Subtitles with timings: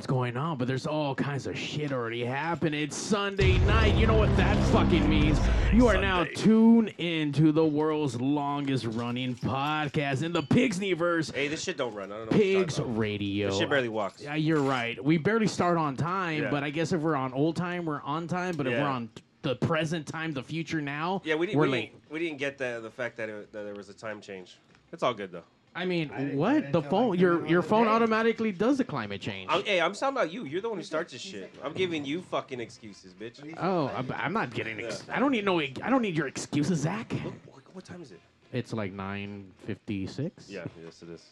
[0.00, 2.80] What's going on, but there's all kinds of shit already happening.
[2.84, 3.94] It's Sunday night.
[3.96, 5.38] You know what that fucking means.
[5.74, 11.62] You are now tuned into the world's longest running podcast in the Pigsneyverse, Hey, this
[11.62, 12.10] shit don't run.
[12.10, 12.38] I don't know.
[12.38, 12.80] Pigs.
[12.80, 13.48] Radio.
[13.50, 14.22] This shit barely walks.
[14.22, 15.02] Yeah, you're right.
[15.04, 16.50] We barely start on time, Yeah.
[16.50, 18.56] but I guess if we're on old time, we're on time.
[18.56, 18.84] But if Yeah.
[18.84, 19.10] we're on
[19.42, 21.58] the present time, the future now, Yeah, we didn't.
[21.58, 21.92] we're we late.
[21.92, 24.56] Didn't, we didn't get the the fact that, it, that there was a time change.
[24.94, 25.44] It's all good though.
[25.74, 27.16] I mean, didn't what the phone?
[27.18, 27.90] your your phone day.
[27.92, 29.48] automatically does the climate change.
[29.52, 30.44] I'm, hey, I'm talking about you.
[30.44, 31.54] You're the one who starts this shit.
[31.62, 33.40] I'm giving you fucking excuses, bitch.
[33.58, 34.80] Oh, I'm, I'm not getting.
[34.80, 35.60] Ex- I don't need no.
[35.60, 37.12] I don't need your excuses, Zach.
[37.24, 38.20] Look, what, what time is it?
[38.52, 40.30] It's like 9:56.
[40.48, 41.24] Yeah, yes, it is.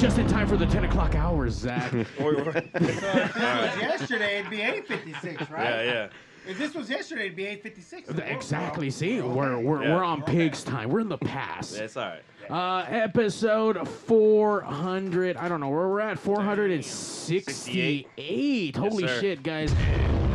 [0.00, 1.92] Just in time for the 10 o'clock hours, Zach.
[2.20, 5.62] Or- or- If this was yesterday, it'd be 856, right?
[5.64, 6.08] yeah, yeah.
[6.48, 8.18] If this was yesterday, it'd be 856.
[8.20, 8.88] exactly.
[8.90, 9.94] See, we're we're, Yeah.
[9.94, 10.88] we're on pigs time.
[10.88, 11.76] We're in the past.
[11.76, 12.22] That's all right.
[12.50, 15.36] Uh, episode 400.
[15.36, 16.18] I don't know where we're at.
[16.18, 18.76] 468.
[18.76, 19.20] Holy sir.
[19.20, 19.72] shit, guys.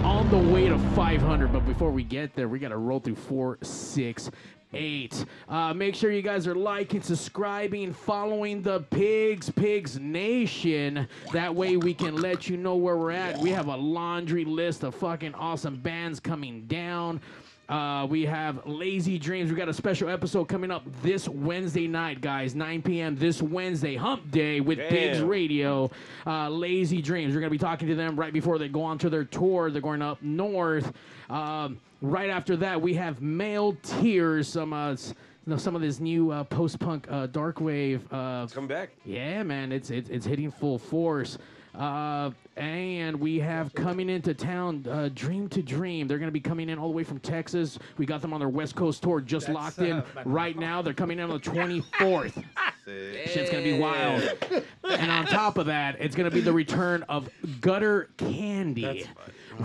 [0.02, 1.52] On the way to 500.
[1.52, 5.26] But before we get there, we got to roll through 468.
[5.50, 11.10] Uh, make sure you guys are liking, subscribing, following the Pigs, Pigs Nation.
[11.34, 13.38] That way we can let you know where we're at.
[13.40, 17.20] We have a laundry list of fucking awesome bands coming down.
[17.68, 19.50] Uh, we have Lazy Dreams.
[19.50, 23.16] We got a special episode coming up this Wednesday night, guys, 9 p.m.
[23.16, 25.28] this Wednesday, Hump Day with Pigs Damn.
[25.28, 25.90] Radio.
[26.28, 27.34] Uh, Lazy Dreams.
[27.34, 29.72] We're gonna be talking to them right before they go on to their tour.
[29.72, 30.94] They're going up north.
[31.30, 34.48] Um, right after that, we have Male Tears.
[34.48, 38.02] Some uh, you know, some of this new uh, post-punk uh, dark wave.
[38.12, 38.92] Uh, Come back.
[39.06, 41.38] yeah, man, it's it's, it's hitting full force.
[41.78, 46.08] Uh, and we have coming into town, uh, Dream to Dream.
[46.08, 47.78] They're going to be coming in all the way from Texas.
[47.98, 50.82] We got them on their West Coast tour just locked in right now.
[50.82, 52.44] They're coming in on the 24th.
[52.86, 54.22] Shit's going to be wild.
[54.84, 57.30] and on top of that, it's going to be the return of
[57.60, 59.06] Gutter Candy.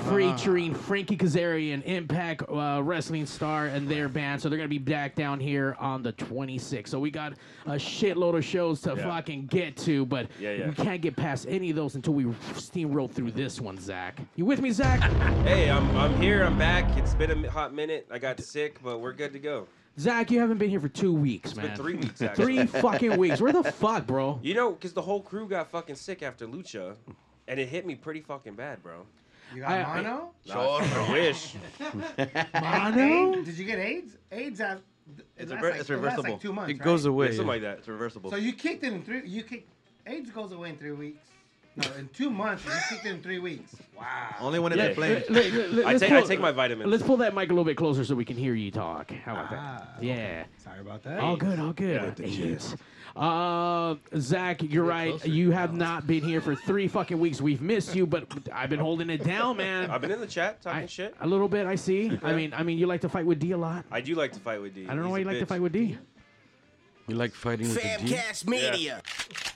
[0.09, 4.41] Featuring Frankie Kazarian, Impact uh, Wrestling star, and their band.
[4.41, 6.89] So they're going to be back down here on the 26th.
[6.89, 7.33] So we got
[7.67, 9.03] a shitload of shows to Yeah.
[9.09, 10.69] fucking get to, but Yeah, yeah.
[10.69, 14.19] we can't get past any of those until we steamroll through this one, Zach.
[14.37, 15.01] You with me, Zach?
[15.41, 16.45] Hey, I'm I'm here.
[16.45, 16.97] I'm back.
[16.99, 18.07] It's been a mi- hot minute.
[18.11, 19.67] I got sick, but we're good to go.
[19.99, 21.69] Zach, you haven't been here for two weeks, It's man.
[21.69, 22.45] been three weeks actually.
[22.45, 23.41] Three fucking weeks.
[23.41, 24.39] Where the fuck, bro?
[24.43, 26.95] You know, because the whole crew got fucking sick after Lucha,
[27.49, 29.05] and it hit me pretty fucking bad, bro.
[29.55, 30.31] You got I- I- mono?
[30.47, 31.55] Nah, I wish.
[32.55, 33.43] Mono?
[33.45, 34.17] Did you get AIDS?
[34.33, 34.81] AIDS have.
[35.37, 36.23] It's, rever- lasts it's like, it reversible.
[36.33, 36.71] like two months.
[36.71, 36.85] it right?
[36.85, 37.27] goes away.
[37.27, 37.79] Yeah, something like that.
[37.79, 38.31] It's reversible.
[38.31, 39.23] So you kicked it in three.
[39.27, 39.69] You kicked.
[40.07, 41.27] AIDS goes away in three weeks.
[41.77, 42.65] No, in two months.
[42.65, 43.75] You kicked it in three weeks.
[43.97, 44.35] Wow.
[44.41, 45.25] Only when it's Yeah, in flames.
[45.31, 46.91] let- let- let- I let's take I pull- take my vitamins.
[46.91, 49.11] Let's pull that mic a little bit closer so we can hear you talk.
[49.11, 50.03] How about Ah, that?
[50.05, 50.45] Yeah.
[50.59, 51.21] Sorry about that.
[51.21, 52.21] All good, all good.
[52.21, 52.77] AIDS.
[53.17, 55.25] Uh, Zach, you're right.
[55.27, 57.41] You have not been here for three fucking weeks.
[57.41, 59.91] We've missed you, but I've been holding it down, man.
[59.91, 61.15] I've been in the chat talking I- shit.
[61.21, 62.19] A little bit, I see.
[62.23, 63.85] I mean, I mean, you like to fight with D a lot.
[63.91, 64.87] I do like to fight with D.
[64.89, 65.99] I don't know why a you like to fight with D.
[67.09, 68.15] You like fighting with the D?
[68.15, 69.03] Famcast Media.
[69.05, 69.50] Bitch.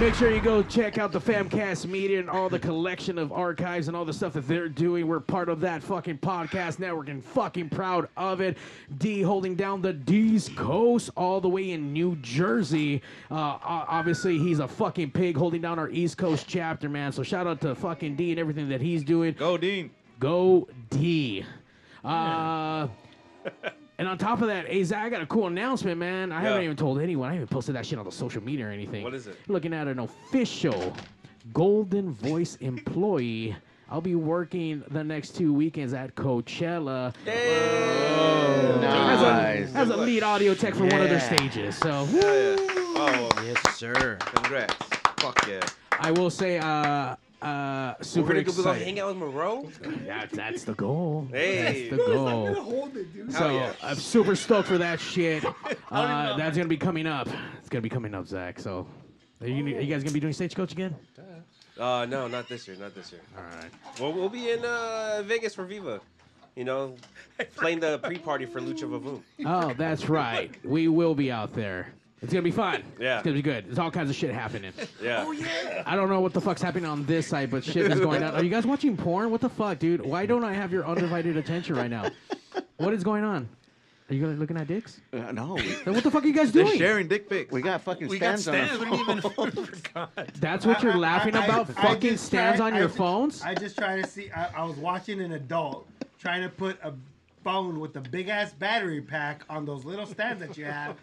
[0.00, 3.88] Make sure you go check out the Famcast Media and all the collection of archives
[3.88, 5.08] and all the stuff that they're doing.
[5.08, 8.58] We're part of that fucking podcast network and fucking proud of it.
[8.98, 13.02] D holding down the D's Coast all the way in New Jersey.
[13.28, 17.10] Uh, obviously, he's a fucking pig holding down our East Coast chapter, man.
[17.10, 19.34] So shout out to fucking D and everything that he's doing.
[19.34, 19.90] Go, Dean.
[20.20, 21.44] Go D.
[22.04, 22.86] Uh,
[23.98, 26.30] and on top of that, hey Zach, I got a cool announcement, man.
[26.32, 27.28] I haven't even told anyone.
[27.30, 29.02] I haven't posted that shit on the social media or anything.
[29.02, 29.36] What is it?
[29.48, 30.94] Looking at an official
[31.52, 33.56] Goldenvoice employee.
[33.90, 40.54] I'll be working the next two weekends at Coachella as, a, as a lead audio
[40.54, 41.36] tech for one of their Yeah.
[41.36, 41.76] stages.
[41.78, 42.06] So
[43.00, 44.18] Oh, Yes, sir.
[44.20, 44.74] Congrats.
[45.20, 45.60] Fuck yeah.
[46.00, 48.84] I will say, uh, uh, we're super gonna go go excited.
[48.84, 49.70] hang out with Moreau.
[50.06, 51.28] That's, that's the goal.
[51.30, 51.88] Hey.
[51.88, 52.54] That's the goal.
[52.54, 53.32] Hold it, dude.
[53.32, 53.72] So yeah.
[53.82, 55.44] I'm super stoked for that shit.
[55.90, 57.28] Uh, that's gonna be coming up.
[57.58, 58.60] It's gonna be coming up, Zach.
[58.60, 58.86] So,
[59.40, 60.94] are you, are you guys gonna be doing stagecoach again?
[61.78, 62.76] Uh, no, not this year.
[62.76, 63.22] Not this year.
[63.36, 63.70] All right.
[63.98, 66.00] Well, we'll be in uh, Vegas for Viva.
[66.56, 66.96] You know,
[67.56, 69.22] playing the pre-party for Lucha Vavoom.
[69.46, 70.50] Oh, that's right.
[70.62, 71.92] We will be out there.
[72.20, 72.82] It's gonna be fun.
[72.98, 73.16] Yeah.
[73.18, 73.66] It's gonna be good.
[73.66, 74.72] There's all kinds of shit happening.
[75.02, 75.24] Yeah.
[75.26, 75.82] Oh yeah.
[75.86, 78.34] I don't know what the fuck's happening on this side, but shit is going on.
[78.34, 79.30] Are you guys watching porn?
[79.30, 80.04] What the fuck, dude?
[80.04, 82.10] Why don't I have your undivided attention right now?
[82.78, 83.48] What is going on?
[84.10, 85.00] Are you guys looking at dicks?
[85.12, 85.58] Uh, no.
[85.84, 86.78] Then what the fuck are you guys They're doing?
[86.78, 87.52] sharing dick pics.
[87.52, 89.24] We got fucking We got stands on our stands.
[89.24, 89.50] We phone.
[89.50, 91.70] didn't even That's what you're laughing I- I- about?
[91.70, 93.42] I fucking just stands tried- on I your ju- phones?
[93.42, 94.30] I just try to see.
[94.32, 95.86] I, I was watching an adult
[96.18, 96.92] trying to put a
[97.44, 100.96] phone with the big ass battery pack on those little stands that you have,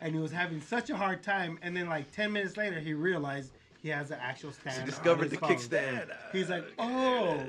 [0.00, 1.58] and he was having such a hard time.
[1.62, 4.80] And then, like ten minutes later, he realized he has an actual stand.
[4.80, 5.50] He discovered his the phone.
[5.50, 6.10] kickstand.
[6.32, 7.42] He's like, oh.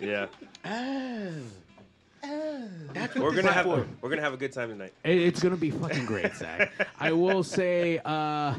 [0.00, 0.26] Yeah.
[0.64, 1.30] oh,
[2.92, 4.92] That's We're gonna have we're gonna have a good time tonight.
[5.04, 6.70] It's gonna be fucking great, Zach.
[7.00, 8.58] I will say, uh,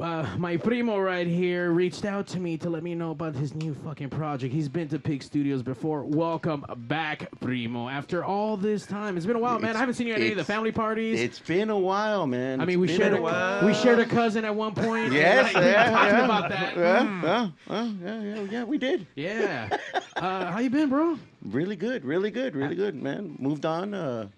[0.00, 3.54] uh, my primo right here reached out to me to let me know about his
[3.54, 4.52] new fucking project.
[4.52, 6.04] He's been to Pig Studios before.
[6.04, 7.88] Welcome back, primo.
[7.88, 9.74] After all this time, it's been a while, man.
[9.74, 11.20] I haven't seen you at any of the family parties.
[11.20, 12.60] It's been a while, man.
[12.60, 13.64] I mean, we shared a while.
[13.64, 15.12] we shared a cousin at one point.
[15.12, 16.24] Yes, and, like, yeah, we talked yeah.
[16.24, 16.76] about that.
[16.76, 17.22] Yeah, Mm.
[17.22, 19.06] yeah, yeah, yeah, yeah, yeah, we did.
[19.14, 19.68] Yeah.
[20.16, 21.18] Uh, how you been, bro?
[21.44, 23.36] Really good, really good, really good, man.
[23.38, 24.28] Moved on uh,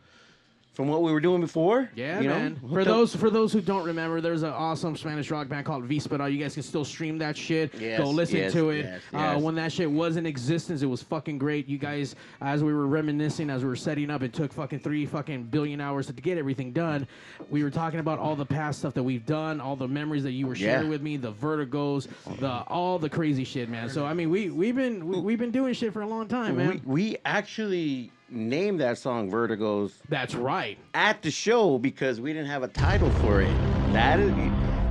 [0.78, 1.90] from what we were doing before.
[1.97, 2.54] Yeah, you know, man.
[2.54, 5.66] hooked For up- those for those who don't remember, there's an awesome Spanish rock band
[5.66, 6.32] called Vispera.
[6.32, 7.75] You guys can still stream that shit.
[7.80, 8.85] Yes, Go listen yes, to it.
[8.85, 9.42] yes, Uh, yes.
[9.42, 11.68] when that shit was in existence, it was fucking great.
[11.68, 15.04] You guys, as we were reminiscing, as we were setting up, it took fucking three
[15.04, 17.08] fucking billion hours to get everything done.
[17.50, 20.30] We were talking about all the past stuff that we've done, all the memories that
[20.32, 20.90] you were sharing Yeah.
[20.90, 22.06] with me, the vertigos,
[22.38, 23.88] the all the crazy shit, man.
[23.90, 26.56] So I mean, we we've been we, we've been doing shit for a long time,
[26.56, 26.80] man.
[26.87, 30.78] we, we actually named that song Vertigos That's right.
[30.94, 33.52] at the show because we didn't have a title for it.
[33.92, 34.32] That is,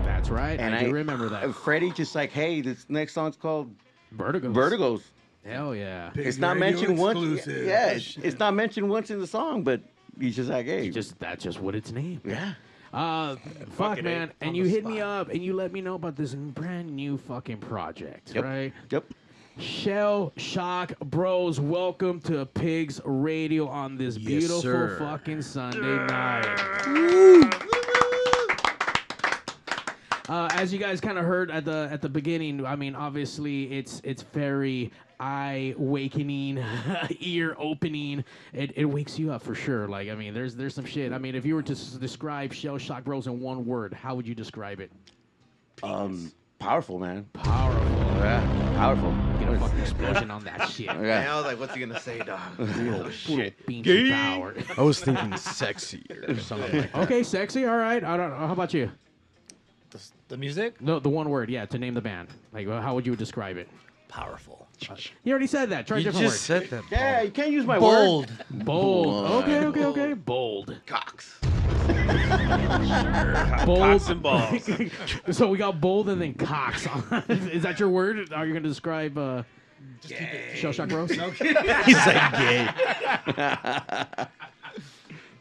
[0.04, 0.60] That's right.
[0.60, 1.54] and I I, do remember that.
[1.54, 3.74] Freddie just like, hey, this next song's called
[4.16, 4.54] Vertigos.
[4.54, 5.02] Vertigos.
[5.46, 6.10] Hell yeah.
[6.16, 7.20] it's not Radio mentioned once.
[7.20, 7.68] exclusive.
[7.68, 9.82] Yeah, it's, it's not mentioned once in the song, but
[10.20, 12.22] he's just like, hey, Just that's just what it's named.
[12.26, 12.54] yeah.
[12.94, 13.36] Uh,
[13.72, 14.30] fuck, it, man.
[14.30, 14.34] eh?
[14.42, 16.90] And On you the hit me up and you let me know about this brand
[16.90, 18.44] new fucking project, Yep.
[18.44, 18.74] right?
[18.90, 19.06] Yep.
[19.60, 24.96] Shell Shock Bros, welcome to Pigs Radio on this Yes, beautiful sir.
[25.00, 27.54] fucking Sunday night.
[30.30, 33.72] Uh, as you guys kind of heard at the at the beginning, I mean, obviously
[33.78, 36.64] it's it's very eye awakening,
[37.22, 38.24] ear opening.
[38.54, 39.88] It, it wakes you up for sure.
[39.88, 41.14] Like I mean, there's there's some shit.
[41.14, 44.14] I mean, if you were to s- describe Shell Shock Bros in one word, how
[44.16, 44.92] would you describe it?
[45.82, 47.26] Um, powerful, man.
[47.34, 47.88] Powerful.
[48.18, 49.14] Yeah, powerful.
[49.48, 50.90] Get a fucking explosion on that shit.
[50.90, 51.34] And Yeah.
[51.34, 52.40] I was like, what's he gonna say, dog?
[52.58, 54.54] Puro pinche power.
[54.78, 57.04] I was thinking sexy or something like that.
[57.04, 57.66] Okay, sexy.
[57.66, 58.04] All right.
[58.04, 58.36] I don't know.
[58.48, 58.92] How about you?
[59.92, 60.82] The, the music?
[60.82, 61.50] No, the one word.
[61.50, 62.28] Yeah, to name the band.
[62.52, 63.70] Like, well, how would you describe it?
[64.10, 64.67] Powerful.
[65.24, 65.88] You already said that.
[65.88, 66.62] Try a You different just word.
[66.68, 66.84] said that.
[66.92, 68.30] Yeah, you can't use my Bold.
[68.30, 68.66] word.
[68.66, 68.66] Bold.
[68.66, 69.44] Bold.
[69.44, 70.14] Okay, okay, okay.
[70.14, 70.80] Bold.
[70.86, 71.40] Cox.
[73.66, 73.80] Bold.
[73.80, 74.70] Cocks and balls.
[75.32, 76.86] so we got bold and then cocks.
[77.30, 78.32] Is that your word?
[78.34, 79.44] Are you going to describe uh,
[80.56, 81.10] Shell Shock Bros?
[81.12, 81.22] He's
[82.06, 82.68] like gay.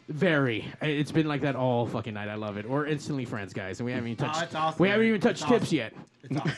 [0.08, 0.64] Very.
[0.80, 2.28] It's been like that all fucking night.
[2.28, 2.64] I love it.
[2.66, 3.80] Or instantly friends, guys.
[3.80, 4.42] And we haven't even Oh, touched.
[4.44, 5.76] it's awesome, we haven't even touched It's tips awesome.
[5.76, 5.92] yet.
[6.22, 6.52] It's awesome.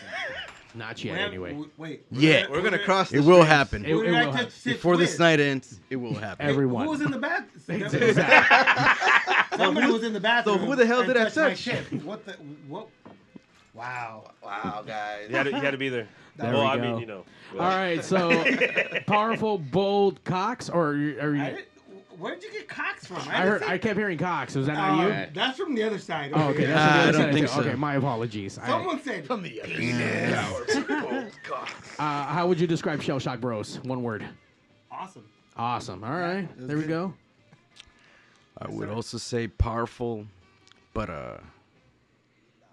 [0.74, 1.50] Not yet, We have- anyway.
[1.52, 2.04] w- Wait.
[2.10, 2.46] Yeah.
[2.50, 3.10] We're gonna cross.
[3.10, 3.48] It the will streams.
[3.48, 3.84] happen.
[3.84, 4.44] It- Who it did will touch happen.
[4.50, 6.46] tips Before this night ends, it will happen.
[6.46, 6.84] Everyone.
[6.84, 7.18] Who was in the
[7.68, 7.82] bathroom?
[7.82, 9.58] Exactly.
[9.58, 10.58] Somebody was in the bathroom.
[10.58, 11.88] So who the hell and did I touched my touch?
[11.90, 12.02] tip.
[12.04, 12.32] What the?
[12.68, 12.88] What?
[13.74, 14.30] Wow.
[14.44, 15.26] Wow, guys.
[15.30, 16.08] You had to, you had to be there.
[16.36, 16.82] There well, we I go.
[16.82, 17.24] mean, you know.
[17.54, 18.44] All right, so
[19.06, 21.20] powerful, bold cocks, or are you?
[21.20, 21.67] Are you I didn't-
[22.18, 23.16] Where'd you get Cox from?
[23.18, 23.60] I didn't heard.
[23.62, 24.54] say- I kept hearing cocks.
[24.56, 25.26] Was that Uh, not you?
[25.34, 26.32] That's from the other side.
[26.34, 26.66] Oh, okay.
[26.66, 27.52] That's the I don't side think too.
[27.52, 27.60] so.
[27.60, 28.58] Okay, my apologies.
[28.58, 29.72] I- Someone said from the other
[31.98, 33.78] uh, how would you describe Shell Shock Bros?
[33.84, 34.24] One word.
[34.90, 35.24] Awesome.
[35.56, 36.04] Awesome.
[36.04, 37.14] All right, there we go.
[38.60, 40.26] I would also say powerful,
[40.94, 41.36] but uh,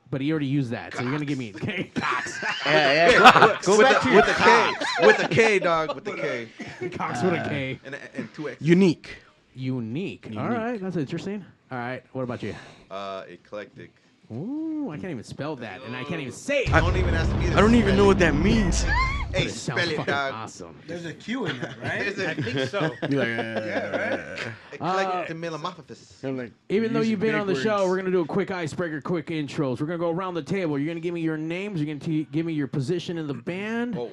[0.10, 1.52] But he already used that, so you're gonna give me
[1.96, 2.40] cocks.
[2.66, 3.58] Yeah, yeah.
[3.62, 4.74] Go, go with back the, with your the K,
[5.06, 6.48] with the K, dog, with the K,
[6.90, 7.80] cocks with a K.
[7.86, 8.60] and and two X.
[8.62, 9.18] unique.
[9.56, 10.28] Unique.
[10.38, 10.58] All Unique.
[10.58, 11.44] right, that's interesting.
[11.72, 12.54] All right, what about you?
[12.92, 13.92] Uh, eclectic.
[14.32, 16.74] Ooh, I can't even spell that, and I can't even say it.
[16.74, 17.48] I don't even ask me.
[17.50, 18.86] I don't even know what that means.
[19.34, 20.34] Hey, It sounds spell it, fucking dog.
[20.34, 20.76] awesome.
[20.88, 22.08] There's a Q in that, right?
[22.08, 22.90] Is it- I think so.
[23.10, 24.48] You're like,
[24.80, 26.24] uh, Eclectic melamorphosis.
[26.24, 27.64] I'm like, Even though you've been on the words.
[27.64, 29.82] show, we're gonna do a quick icebreaker, quick intros.
[29.82, 30.80] We're gonna go around the table.
[30.80, 31.82] You're gonna give me your names.
[31.82, 34.10] You're gonna t- give me your position in the band, Oh.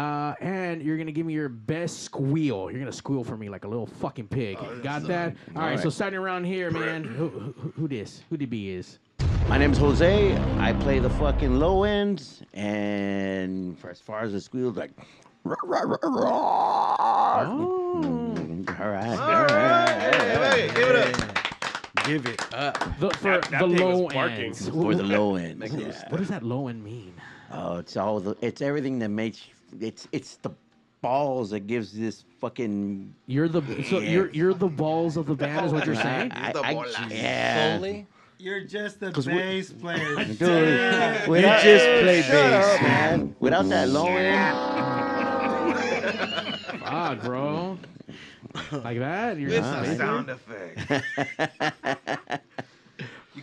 [0.00, 2.70] Uh, and you're gonna give me your best squeal.
[2.70, 4.58] You're gonna squeal for me like a little fucking pig.
[4.82, 5.36] Got that?
[5.54, 5.92] All right, All So right.
[5.92, 7.04] starting around here, man.
[7.04, 8.22] Who, who, who this?
[8.30, 8.98] Who the B is?
[9.48, 10.36] My name's Jose.
[10.58, 14.92] I play the fucking low ends, and for as far as the squeal, like.
[15.44, 18.00] "Rah, rah, rah, rah." Oh.
[18.04, 19.06] Mm, All right.
[19.06, 20.12] All all right, right.
[20.12, 22.04] hey, hey, give it up.
[22.06, 22.78] Give it up.
[23.00, 24.44] The, for That- that the pig low barking.
[24.46, 24.68] ends.
[24.68, 25.74] For the low ends.
[25.74, 26.08] Yeah.
[26.08, 27.12] What does that low end mean?
[27.52, 28.36] Oh, it's all the.
[28.40, 29.40] It's everything that makes.
[29.80, 30.50] It's it's the
[31.02, 33.14] balls that gives this fucking.
[33.26, 34.10] You're the so Yeah.
[34.10, 36.32] you're you're the balls of the band is what you're saying.
[36.32, 36.96] I, The I- bolas.
[37.10, 37.76] yeah.
[37.76, 38.06] Solely?
[38.38, 40.14] You're just a 'Cause we- bass player.
[40.24, 41.30] Dude, Damn.
[41.30, 42.74] We just play Shut bass.
[42.76, 43.36] up, man.
[43.38, 44.56] Without that low end,
[46.80, 47.78] Fuck, bro.
[48.72, 49.36] Like that?
[49.38, 49.96] You're With just some baby?
[49.96, 51.99] sound effects.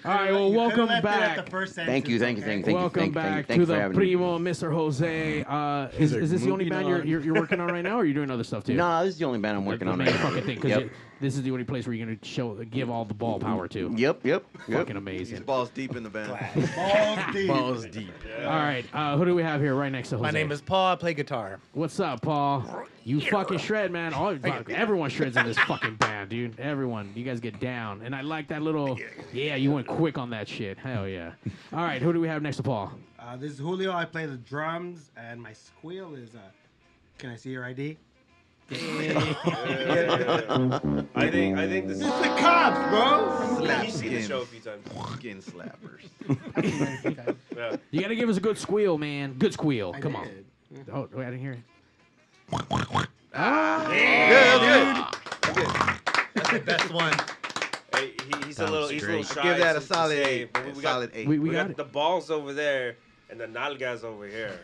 [0.07, 1.45] You All right, well, welcome left it at back.
[1.45, 2.73] the first Thank you, thank you, thank you, thank you.
[2.75, 4.05] Welcome thank, back thank, to thank for the having me.
[4.05, 4.71] Primo, Mr.
[4.71, 5.43] Jose.
[5.43, 7.07] Uh, is, there is this the only band you're, on?
[7.07, 8.73] you're, you're working on right now, or are you doing other stuff too?
[8.77, 10.17] No, this is the only band I'm working on right now.
[10.29, 10.91] fucking thing, because Yep.
[11.19, 13.93] This is the only place where you're gonna show, give all the ball power to.
[13.95, 14.79] Yep, yep, yep.
[14.79, 15.43] Fucking He's amazing.
[15.43, 16.29] balls deep in the band.
[16.75, 17.47] Balls deep.
[17.47, 18.13] Balls deep.
[18.39, 20.23] All right, uh, who do we have here right next to Jose?
[20.23, 20.93] My name is Paul.
[20.93, 21.59] I play guitar.
[21.73, 22.85] What's up, Paul?
[23.03, 24.13] You fucking shred, man.
[24.13, 24.37] All
[24.69, 26.59] everyone shreds in this fucking band, dude.
[26.59, 28.97] Everyone, you guys get down, and I like that little.
[29.33, 30.77] Yeah, you went quick on that shit.
[30.77, 31.31] Hell yeah.
[31.73, 32.91] All right, who do we have next to Paul?
[33.19, 33.91] Uh, this is Julio.
[33.91, 36.35] I play the drums, and my squeal is.
[36.35, 36.39] Uh,
[37.17, 37.97] can I see your ID?
[41.15, 42.21] I think I think this It's is.
[42.21, 43.57] the cops, bro.
[43.65, 44.27] Slap You've seen the skin.
[44.29, 44.83] show a few times.
[45.13, 46.03] Skin slappers.
[47.57, 47.75] Yeah.
[47.91, 49.33] You gotta give us a good squeal, man.
[49.39, 49.93] Good squeal.
[49.95, 50.45] I Come did.
[50.91, 51.09] on.
[51.11, 51.59] Oh, wait, I didn't hear it.
[53.33, 53.87] Ah.
[53.89, 55.67] Ah, good, good.
[56.35, 57.13] That's the best one.
[57.95, 59.33] Hey, he, he's a Sounds little he's a little great.
[59.33, 59.43] shy.
[59.43, 60.53] Give that a to solid say, eight.
[60.53, 61.27] but we, A we got, solid eight.
[61.27, 61.77] We, we we got, got it.
[61.77, 62.97] the balls over there
[63.29, 64.51] and the nalgas over here.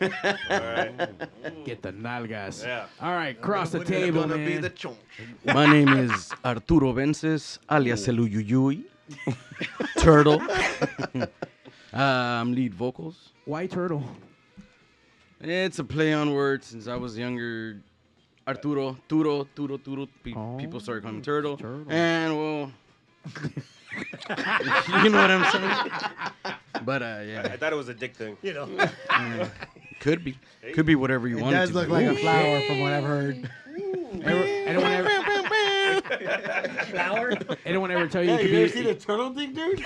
[0.50, 1.64] All right.
[1.64, 2.64] Get the nalgas.
[2.64, 2.86] Yeah.
[3.00, 4.62] All right, cross the When is it table, gonna be man.
[4.62, 4.96] the chonch?
[5.44, 8.84] My name is Arturo Vences, alias El Uyuyuy.
[9.98, 10.40] Turtle.
[11.14, 11.26] uh,
[11.92, 13.30] I'm lead vocals.
[13.44, 14.02] Why turtle.
[15.40, 17.80] It's a play on words since I was younger.
[18.46, 20.08] Arturo, Turo, Turo, Turo.
[20.22, 21.56] Pe- Oh, people started calling me Turtle.
[21.56, 21.84] Turtle.
[21.88, 22.72] And well,
[25.02, 26.54] you know what I'm saying?
[26.84, 28.36] But uh, yeah, I thought it was a dick thing.
[28.42, 28.68] You know.
[30.00, 30.36] could be,
[30.74, 31.54] could be whatever you It want.
[31.54, 31.92] does it to look be.
[31.94, 33.50] like a flower, from what I've heard.
[34.22, 35.10] Ever- anyone, ever,
[36.86, 37.32] Flower?
[37.64, 38.72] anyone ever tell you you Hey, could you ever be?
[38.72, 39.84] seen a turtle dick, dude?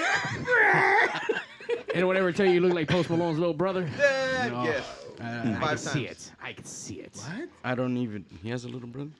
[1.94, 3.88] Anyone ever tell you you look like Post Malone's little brother?
[3.98, 4.64] Yeah, No.
[4.64, 4.84] yes.
[5.20, 6.30] Uh, I can Five see it.
[6.42, 7.16] I can see it.
[7.16, 7.48] What?
[7.64, 8.24] I don't even.
[8.42, 9.10] He has a little brother.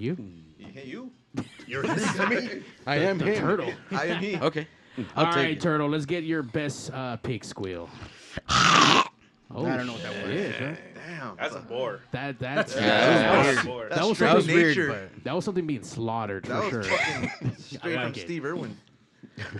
[0.00, 0.16] You?
[0.58, 1.10] Yeah, you.
[1.66, 2.62] You're me.
[2.86, 3.34] I am The him.
[3.38, 3.70] turtle.
[3.92, 4.34] I am he.
[4.38, 4.66] Okay,
[5.14, 5.60] I'll All take right, it.
[5.60, 5.90] turtle.
[5.90, 7.90] Let's get your best uh, pig squeal.
[8.48, 9.04] oh,
[9.50, 10.32] I don't know what that was.
[10.32, 10.74] shit, huh?
[11.06, 11.36] Damn.
[11.36, 12.00] That's a bore.
[12.12, 13.88] That that's Yeah, that, was, a.
[13.90, 14.54] That's that was straight That was something.
[14.54, 15.08] weird, nature.
[15.14, 16.96] but That was something being slaughtered That for was sure.
[17.58, 18.24] straight like from it.
[18.24, 18.76] Steve Irwin.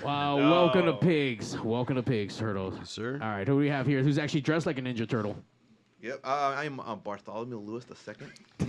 [0.03, 1.59] Wow, welcome to pigs.
[1.61, 2.77] Welcome to pigs, turtles.
[2.79, 3.19] Yes, sir.
[3.23, 4.03] All right, who do we have here?
[4.03, 5.37] Who's actually dressed like a ninja turtle?
[6.03, 6.21] Yep.
[6.25, 8.67] Uh, I'm uh, Bartholomew Lewis II.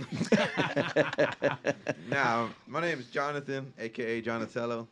[2.10, 4.86] now, my name is Jonathan, aka Jonatello,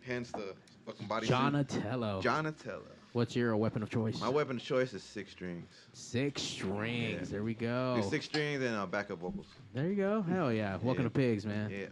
[0.00, 0.54] hence the
[0.86, 2.20] fucking body Donatello.
[2.20, 2.28] suit.
[2.28, 2.82] Jonatello.
[3.12, 4.20] What's your weapon of choice?
[4.20, 5.68] My weapon of choice is six strings.
[5.92, 7.28] Six strings.
[7.28, 7.34] Yeah.
[7.34, 8.00] There we go.
[8.02, 9.46] Do six strings and uh, backup vocals.
[9.72, 10.22] There you go.
[10.22, 10.78] Hell yeah.
[10.82, 11.10] Welcome Yeah.
[11.10, 11.70] to pigs, man.
[11.70, 11.86] Yeah.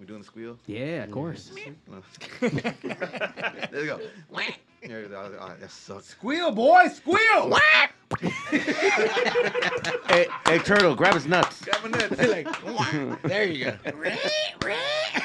[0.00, 0.58] We doing the squeal?
[0.66, 1.52] Yeah, of course.
[1.88, 2.02] No.
[2.50, 4.00] there you go.
[4.86, 5.10] There you.
[5.16, 6.08] Ah, that sucks.
[6.08, 7.56] Squeal, boy, squeal!
[10.08, 11.64] Hey, hey, turtle, grab his nuts.
[11.64, 12.16] Grab my nuts.
[13.22, 14.80] there you go.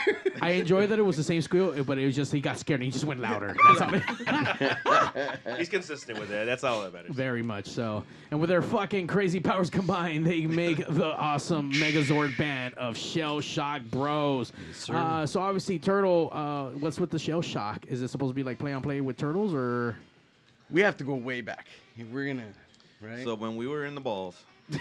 [0.42, 2.80] I enjoy that it was the same squeal, but it was just he got scared
[2.80, 3.56] and he just went louder.
[3.68, 5.56] That's all.
[5.58, 6.46] He's consistent with it.
[6.46, 7.16] That's all that matters.
[7.16, 8.04] Very much so.
[8.32, 13.42] And with their fucking crazy powers combined, they make the awesome Megazord band of Shell
[13.42, 14.54] Shock Bros.
[14.90, 16.30] uh, so obviously, Turtle.
[16.32, 17.86] Uh, what's with the Shell Shock?
[17.88, 19.96] Is it supposed to be like play on play with turtles or?
[20.72, 21.68] we have to go way back.
[22.12, 22.48] We're gonna,
[23.02, 23.24] right?
[23.24, 24.44] So when we were in the balls.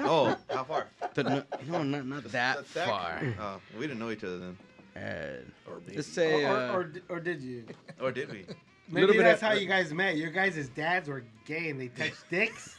[0.00, 0.86] oh, how far?
[1.14, 3.20] The- no, no, not not that That's that- far.
[3.40, 4.56] Oh, we didn't know each other then.
[4.96, 7.64] Uh, Or let's say or, uh, or, or did you?
[8.00, 8.46] Or did we?
[8.90, 10.16] Maybe Little that's of- how you guys met.
[10.16, 12.76] Your guys' dads were gay and they touched dicks.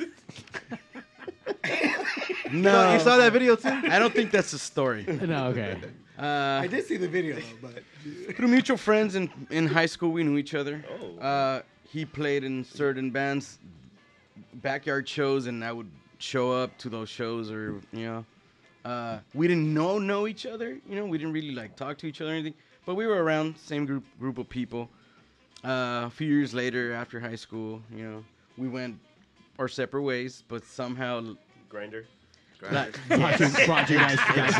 [2.52, 2.93] no.
[2.93, 3.69] You saw that video too?
[3.69, 5.06] I don't think that's the story.
[5.08, 5.78] No, okay.
[6.17, 10.12] Uh, I did see the video though, but through mutual friends in in high school,
[10.12, 10.84] we knew each other.
[10.89, 11.19] Oh.
[11.22, 13.58] Uh, he played in certain bands,
[14.56, 18.25] backyard shows, and I would show up to those shows, or you know,
[18.86, 20.77] uh, we didn't know know each other.
[20.88, 22.53] You know, we didn't really like talk to each other or anything,
[22.86, 24.89] but we were around same group group of people.
[25.63, 28.23] Uh, a few years later, after high school, you know,
[28.58, 28.97] we went
[29.58, 31.36] our separate ways, but somehow.
[31.69, 32.05] Grindr.
[32.71, 34.49] Like, Brought you, brought you exactly.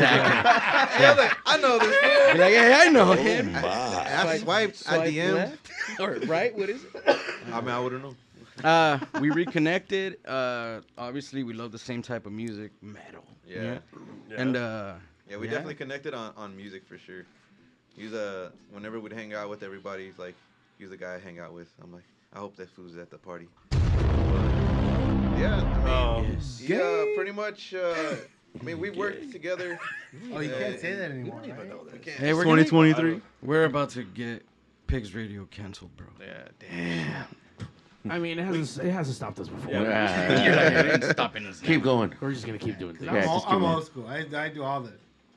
[1.00, 2.32] Yeah, I like, I know this.
[2.32, 3.52] Be like, hey, I know him.
[3.54, 5.58] I swiped at Swipe the end.
[6.00, 6.56] or right?
[6.56, 7.18] What is it?
[7.52, 8.14] I mean, I wouldn't know.
[8.64, 10.18] Uh, we reconnected.
[10.26, 13.24] Uh, obviously, we love the same type of music, metal.
[13.46, 13.78] Yeah.
[14.36, 14.94] And uh,
[15.28, 15.52] Yeah, we Yeah.
[15.52, 17.24] definitely connected on, on music for sure.
[17.96, 20.34] He's a whenever we'd hang out with everybody, he's like
[20.78, 21.68] he's the guy I hang out with.
[21.82, 23.48] I'm like, I hope that fool's at the party.
[23.70, 23.78] But,
[25.38, 27.74] yeah, I mean, he, uh, pretty much.
[27.74, 28.14] Uh,
[28.60, 29.78] I mean, we worked together.
[30.32, 31.40] Oh, you Uh, can't say that anymore.
[31.40, 31.92] Right?
[31.92, 32.18] we can't.
[32.18, 33.10] Hey, we're 2023.
[33.10, 34.44] Gonna, we're about to get
[34.86, 36.06] Pigs Radio canceled, bro.
[36.20, 37.26] Yeah, damn.
[38.08, 39.72] I mean, it hasn't it hasn't stopped us before.
[39.72, 40.44] Yeah.
[40.44, 41.60] You're like, it ain't stopping us.
[41.60, 42.14] Keep going.
[42.20, 43.10] We're just gonna keep doing things.
[43.10, 43.74] I'm, all, just keep I'm going.
[43.74, 44.06] old school.
[44.06, 44.92] I, I do all the,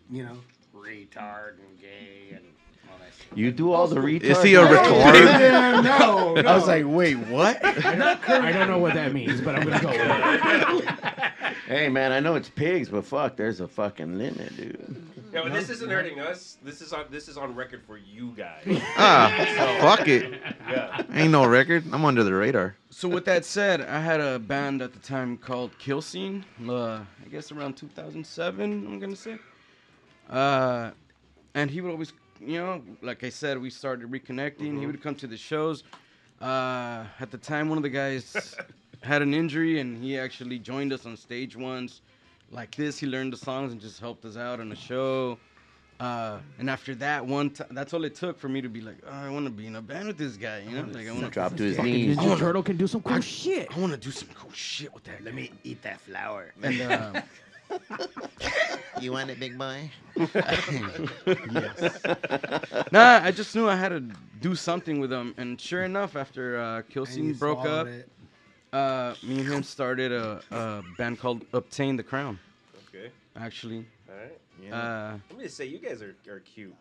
[0.10, 0.38] you know.
[0.76, 2.44] Retard and gay and
[2.92, 3.38] all that shit.
[3.38, 4.24] You do all the retards.
[4.24, 5.14] Is he a retard?
[5.14, 6.42] Yeah, no, no.
[6.50, 7.64] I was like, wait, what?
[7.64, 11.56] I don't know what that means, but I'm gonna go with it.
[11.68, 15.13] Hey man, I know it's pigs, but fuck, there's a fucking limit, dude.
[15.34, 16.58] Yeah, but this isn't hurting us.
[16.64, 18.64] This is on this is on record for you guys.
[18.98, 19.34] Ah,
[19.82, 20.40] fuck it.
[20.70, 21.02] Yeah.
[21.12, 21.84] Ain't no record.
[21.92, 22.76] I'm under the radar.
[22.92, 26.46] So with that said, I had a band at the time called Kill Scene.
[26.68, 29.40] Uh, I guess around 2007, I'm gonna say.
[30.30, 30.92] Uh,
[31.56, 34.80] and he would always, you know, like I said, we started reconnecting.
[34.80, 35.84] He would come to the shows.
[36.40, 38.56] Uh, at the time, one of the guys
[39.02, 42.02] had an injury, and he actually joined us on stage once.
[42.54, 45.38] Like this, he learned the songs and just helped us out on the show.
[46.00, 48.98] Uh, and after that one time, that's all it took for me to be like,
[49.08, 50.88] oh, I want to be in a band with this guy, you know?
[50.92, 52.18] Like I want to Drop to his knees.
[52.18, 53.76] Ninja Turtle can do some cool shit.
[53.76, 55.24] I want to do some cool shit with that.
[55.24, 56.54] Let me eat that flower.
[56.62, 57.22] And uh,
[59.00, 59.90] You want it, big boy?
[61.52, 62.00] Yes.
[62.92, 64.02] Nah, I just knew I had to
[64.42, 65.34] do something with him.
[65.38, 67.88] And sure enough, after uh, Kill And Scene you broke up,
[68.72, 72.40] uh, me and him started a, a band called Obtain the Crown.
[72.94, 73.12] Okay.
[73.36, 74.38] Actually, All right.
[74.62, 74.78] Yeah.
[74.78, 76.76] uh, Let me just say, you guys are, are cute.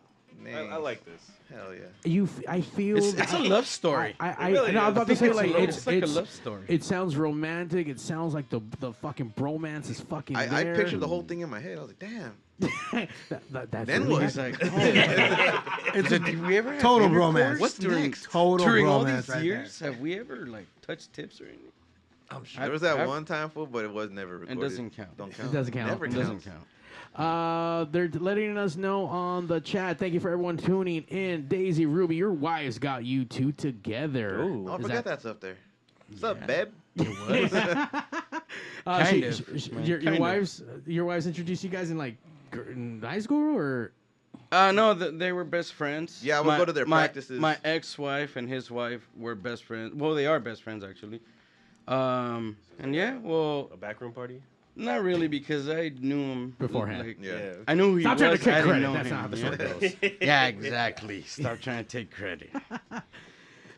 [0.45, 1.21] I, I like this.
[1.51, 1.81] Hell yeah.
[2.03, 2.97] You, f- I feel.
[2.97, 4.15] it's, it's a love story.
[4.19, 5.95] I, I, It really no, I was about to say it's, like it's, it's like
[5.97, 6.65] it's- a love story.
[6.67, 7.87] It sounds romantic.
[7.87, 11.41] It sounds like the the fucking bromance is fucking I, I pictured the whole thing
[11.41, 11.77] in my head.
[11.77, 12.35] I was like, damn.
[12.59, 13.09] that,
[13.51, 14.23] that, that's Then what?
[14.23, 14.69] He's like, oh,
[15.93, 17.59] It's a did we ever have total intercourse bromance.
[17.59, 18.23] What's during, next?
[18.31, 19.79] total during all bromance these right years?
[19.79, 21.71] Have we ever like touched tips or anything?
[22.29, 22.61] I'm sure.
[22.63, 24.57] There was that I- one time, fool, but it was never recorded.
[24.57, 25.17] It doesn't count.
[25.17, 25.51] Don't count.
[25.53, 25.89] doesn't count.
[25.89, 26.21] Never It counts.
[26.29, 26.63] doesn't count.
[27.15, 29.99] Uh, they're letting us know on the chat.
[29.99, 31.47] Thank you for everyone tuning in.
[31.47, 34.41] Daisy Ruby, your wives got you two together.
[34.41, 34.67] Ooh.
[34.67, 35.57] Oh, I Is forgot that- that's up there.
[36.09, 36.69] What's up, babe?
[38.85, 40.19] Uh, she- Kind she- of, she- man, your, your kind of.
[40.21, 42.17] wives, your wives introduced you guys in like
[42.51, 43.93] gr- in high school or
[44.51, 46.21] Uh, no, th- they were best friends.
[46.23, 47.39] Yeah, I would go to their my, practices.
[47.39, 49.93] My ex-wife and his wife were best friends.
[49.95, 51.21] Well, they are best friends actually.
[51.87, 54.41] Um, and yeah, well, A backroom party?
[54.75, 57.07] not really because I knew him Beforehand.
[57.07, 57.53] Like, Yeah.
[57.67, 58.21] I knew who he Stop was.
[58.21, 58.93] trying to take I credit.
[58.93, 59.53] That's him, not how the yeah.
[59.77, 60.11] story goes.
[60.21, 61.21] yeah, exactly.
[61.23, 62.49] Stop trying to take credit.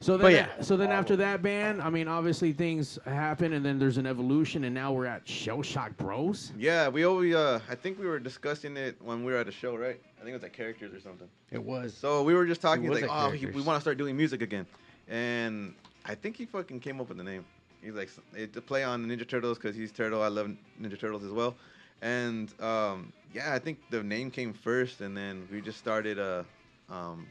[0.01, 0.61] So then, But yeah.
[0.61, 4.65] so then after that band, I mean, obviously things happen, and then there's an evolution,
[4.65, 6.51] and now we're at Shell Shock Bros.
[6.55, 7.33] Yeah, we always.
[7.33, 9.99] Uh, I think we were discussing it when we were at a show, right?
[10.19, 11.27] I think it was at Characters or something.
[11.49, 11.95] It was.
[11.95, 14.67] So we were just talking like, oh, he, we want to start doing music again,
[15.07, 15.73] and
[16.05, 17.43] I think he fucking came up with the name.
[17.85, 18.09] He's like,
[18.53, 20.23] to play on Ninja Turtles because he's Turtle.
[20.23, 20.49] I love
[20.81, 21.55] Ninja Turtles as well,
[22.01, 26.17] and um, yeah, I think the name came first, and then we just started.
[26.17, 26.43] Uh,
[26.89, 27.27] um,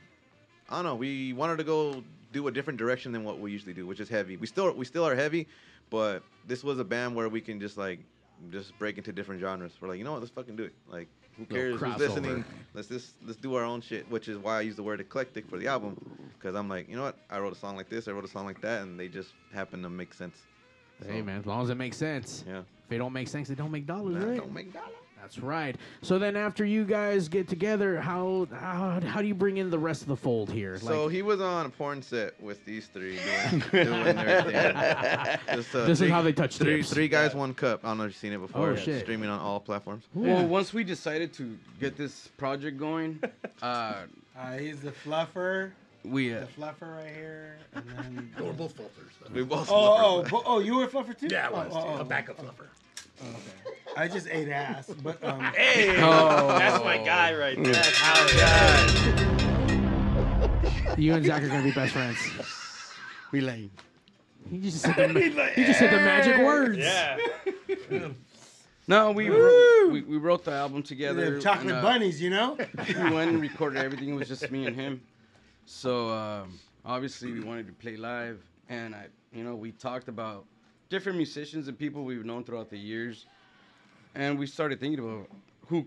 [0.70, 0.94] I don't know.
[0.94, 4.08] We wanted to go do a different direction than what we usually do, which is
[4.08, 4.36] heavy.
[4.36, 5.48] We still we still are heavy,
[5.90, 7.98] but this was a band where we can just like
[8.50, 9.72] just break into different genres.
[9.80, 10.20] We're like, you know what?
[10.20, 10.74] Let's fucking do it.
[10.88, 12.44] Like, who cares who's listening?
[12.74, 14.08] Let's just let's do our own shit.
[14.10, 16.24] Which is why I use the word eclectic for the album, mm-hmm.
[16.38, 17.18] because I'm like, you know what?
[17.30, 18.08] I wrote a song like this.
[18.08, 20.36] I wrote a song like that, and they just happen to make sense.
[21.06, 22.44] Hey So, man, as long as it makes sense.
[22.46, 22.60] Yeah.
[22.86, 24.36] If it don't make sense, it don't make dollars, Nah, right?
[24.38, 24.92] don't make dollars.
[25.24, 25.74] That's right.
[26.02, 29.78] So then after you guys get together, how how how do you bring in the
[29.78, 30.78] rest of the fold here?
[30.78, 33.18] So Like, he was on a porn set with these three
[33.50, 35.56] doing, doing their thing.
[35.56, 36.92] Just, uh, This is how they touch three, tips.
[36.92, 37.80] Three guys, one cup.
[37.84, 38.68] I don't know if you've seen it before.
[38.72, 39.00] Oh, shit.
[39.00, 40.04] Streaming on all platforms.
[40.12, 43.18] Well, once we decided to get this project going,
[43.62, 44.02] uh,
[44.38, 45.70] Uh, he's the fluffer,
[46.04, 48.30] we uh, the fluffer right here, and then.
[48.44, 49.12] We're both fluffers.
[49.22, 49.34] though.
[49.34, 49.70] We both.
[49.70, 50.42] Oh, oh, fluffer.
[50.44, 51.28] oh, you were a fluffer too?
[51.30, 51.72] Yeah, I Oh, was.
[51.72, 51.88] oh, too.
[51.88, 52.66] oh, a backup fluffer.
[53.96, 56.48] I just ate ass, but um, Hey, Oh.
[56.58, 57.74] that's my guy right there.
[57.74, 59.24] Hell yeah.
[60.96, 62.18] you and Zach are gonna be best friends.
[63.32, 63.70] we like.
[64.50, 66.78] He just said the, ma- he just said the magic words.
[66.78, 67.18] Yeah.
[68.86, 71.30] No, we wrote, we, we wrote the album together.
[71.30, 72.58] they're chocolate and, uh, bunnies, you know?
[72.88, 74.10] we went and recorded everything.
[74.10, 75.00] It was just me and him.
[75.64, 80.44] So um, obviously we wanted to play live, and I, you know, we talked about
[80.90, 83.24] different musicians and people we've known throughout the years,
[84.14, 85.28] and we started thinking about
[85.66, 85.86] who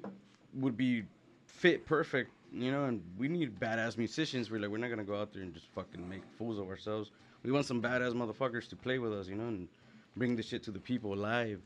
[0.55, 1.03] would be
[1.45, 2.85] fit perfect, you know.
[2.85, 4.49] And we need badass musicians.
[4.51, 7.11] We're like, we're not gonna go out there and just fucking make fools of ourselves.
[7.43, 9.67] We want some badass motherfuckers to play with us, you know, and
[10.15, 11.61] bring the shit to the people live.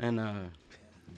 [0.00, 0.34] And uh,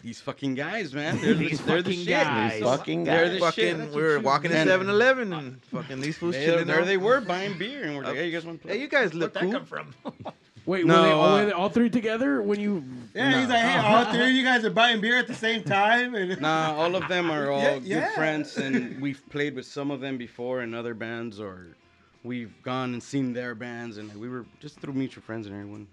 [0.03, 1.19] These fucking guys, man.
[1.21, 2.09] They're, the, These they're the fucking shit.
[2.09, 2.63] guys.
[2.63, 3.95] Fucking They're the fucking, shit.
[3.95, 7.21] we were walking to And- 7-Eleven and fucking these fools They, chilling there they were
[7.23, 8.77] buying beer, and we're like, hey, you guys want to play?
[8.77, 9.95] Hey, you guys look Where'd that come from?
[10.67, 12.83] Wait, No, were, they, uh, were they all three together when you?
[13.15, 15.63] Yeah, he's like, hey, all three of you guys are buying beer at the same
[15.63, 16.15] time.
[16.15, 18.15] And Nah, all of them are all Yeah, good yeah.
[18.15, 21.69] friends, and we've played with some of them before in other bands, or
[22.25, 25.87] we've gone and seen their bands, and we were just through mutual friends and everyone.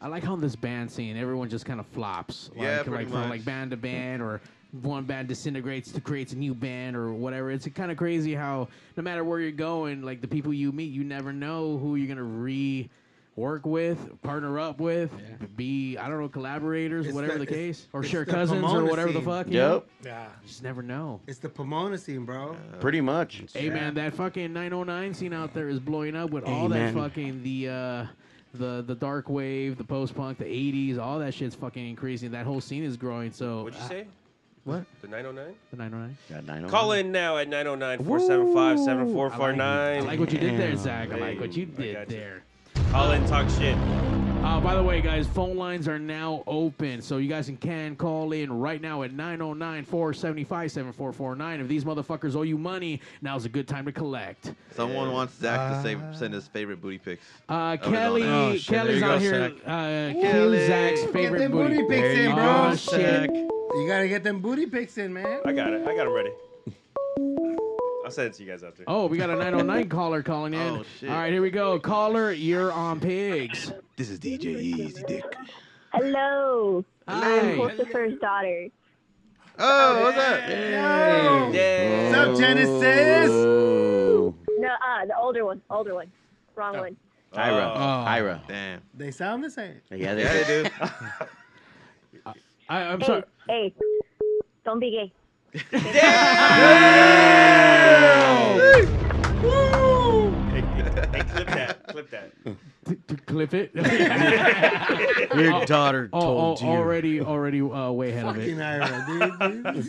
[0.00, 2.50] I like how in this band scene everyone just kind of flops.
[2.54, 3.30] Like, Yeah, like pretty from much.
[3.30, 4.40] like band to band or
[4.82, 7.50] one band disintegrates to creates a new band or whatever.
[7.50, 10.92] It's kind of crazy how no matter where you're going, like the people you meet,
[10.92, 12.88] you never know who you're gonna re
[13.36, 15.10] work with, partner up with,
[15.56, 18.66] be I don't know collaborators, It's whatever the- the, case, or share the cousins or
[18.66, 19.24] Pomona whatever the scene.
[19.24, 19.46] fuck.
[19.48, 19.72] you know?
[19.74, 19.86] Yep.
[20.04, 20.24] Yeah.
[20.42, 21.20] You just never know.
[21.26, 22.56] it's the Pomona scene, bro.
[22.80, 23.42] Pretty much.
[23.52, 27.42] Hey man, that fucking 909 scene out there is blowing up with all that fucking
[27.42, 28.06] the uh
[28.54, 32.30] the the dark wave, the post punk, the 80s, all that shit's fucking increasing.
[32.30, 33.32] That whole scene is growing.
[33.32, 34.06] So What'd you say?
[34.62, 34.84] What?
[35.02, 35.54] The 909?
[35.72, 36.16] The 909.
[36.30, 39.60] Got nine Call in now at 909 475 7449.
[39.68, 41.10] I like what you did there, Zach.
[41.12, 42.16] I like what you I did got you.
[42.16, 42.42] there.
[42.90, 43.76] Call in, talk shit.
[44.44, 47.96] Uh, by the way, guys, phone lines are now open, so you guys can, can
[47.96, 51.60] call in right now at 909-475-7449.
[51.60, 54.52] If these motherfuckers owe you money, now's a good time to collect.
[54.76, 57.24] Someone wants Zach to say, send his favorite booty pics.
[57.48, 58.22] Uh, Of his own Kelly.
[58.24, 59.50] Oh, shit, there Kelly's you out go, here.
[59.50, 59.52] Zach.
[59.64, 60.58] Uh, Kelly.
[60.58, 61.76] King Zach's Get favorite them booty.
[61.82, 62.76] booty pics in, Oh, bro.
[62.76, 63.30] shit.
[63.30, 65.40] You gotta get them booty pics in, man.
[65.46, 65.86] I got it.
[65.88, 66.30] I got him ready.
[68.04, 68.84] I'll send it to you guys out there.
[68.86, 70.60] Oh, we got a 909 caller calling in.
[70.80, 71.08] Oh, shit.
[71.08, 71.78] All right, here we go.
[71.78, 73.72] Caller, you're on pigs.
[73.96, 75.24] This is DJ Easy Dick.
[75.92, 76.84] Hello.
[77.08, 77.40] Hi.
[77.52, 78.68] I'm Christopher's daughter.
[79.58, 80.40] Oh, what's up?
[80.48, 81.46] Yeah.
[82.10, 83.30] What's up, Genesis?
[83.30, 84.34] Ooh.
[84.58, 85.62] No, uh, the older one.
[85.70, 86.10] Older one.
[86.56, 86.96] Wrong one.
[87.32, 87.72] Ira.
[87.74, 87.80] Oh.
[88.04, 88.42] Ira.
[88.48, 88.80] Damn.
[88.94, 89.80] They sound the same.
[89.90, 90.68] Yeah, they Yeah, they do.
[90.68, 90.70] do.
[92.68, 93.22] I, I'm Hey, sorry.
[93.48, 93.74] hey.
[94.64, 95.12] Don't be gay.
[95.54, 95.60] Hey,
[101.12, 101.86] hey, clip that.
[101.88, 102.32] Clip that.
[102.44, 102.56] To,
[103.06, 103.70] to clip it.
[105.34, 106.70] Your daughter Oh, told oh, you.
[106.72, 108.62] already, already uh, way ahead of Fucking it.
[108.62, 109.74] Ira, dude.
[109.74, 109.86] dude.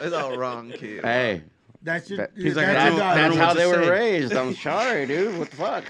[0.00, 1.04] It's all wrong, kid.
[1.04, 1.42] Hey,
[1.82, 2.18] That's your.
[2.18, 3.20] that- He's like, that's I your don't- daughter.
[3.20, 4.32] that's know how they were raised.
[4.34, 5.38] I'm sorry, dude.
[5.38, 5.84] What the fuck?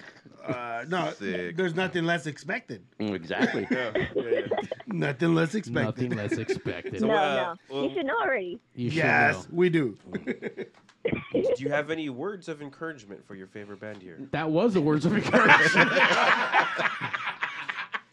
[0.44, 1.56] Uh, no, Sick.
[1.56, 2.84] there's nothing less expected.
[3.00, 3.66] Mm, Exactly.
[3.70, 4.40] Yeah, yeah, yeah.
[4.86, 5.84] Nothing less expected.
[6.10, 7.00] Nothing less expected.
[7.00, 7.74] So, no, uh, no.
[7.74, 8.58] well- you should know already.
[8.74, 9.50] You should Yes, know.
[9.52, 9.96] we do.
[11.34, 14.18] Do you have any words of encouragement for your favorite band here?
[14.30, 15.90] That was the words of encouragement.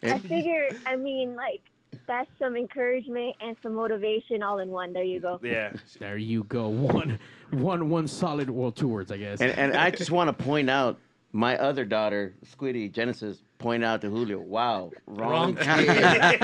[0.02, 1.62] I figure, I mean, like,
[2.08, 4.94] that's some encouragement and some motivation all in one.
[4.94, 5.40] There you go.
[5.44, 5.74] Yeah.
[6.00, 6.68] there you go.
[6.70, 7.20] One,
[7.52, 8.50] one, one solid.
[8.50, 9.42] Well, two words, I guess.
[9.42, 10.98] And, and I just want to point out
[11.32, 14.40] my other daughter, Squiddy Genesis, point out to Julio.
[14.40, 16.40] Wow, wrong, kid.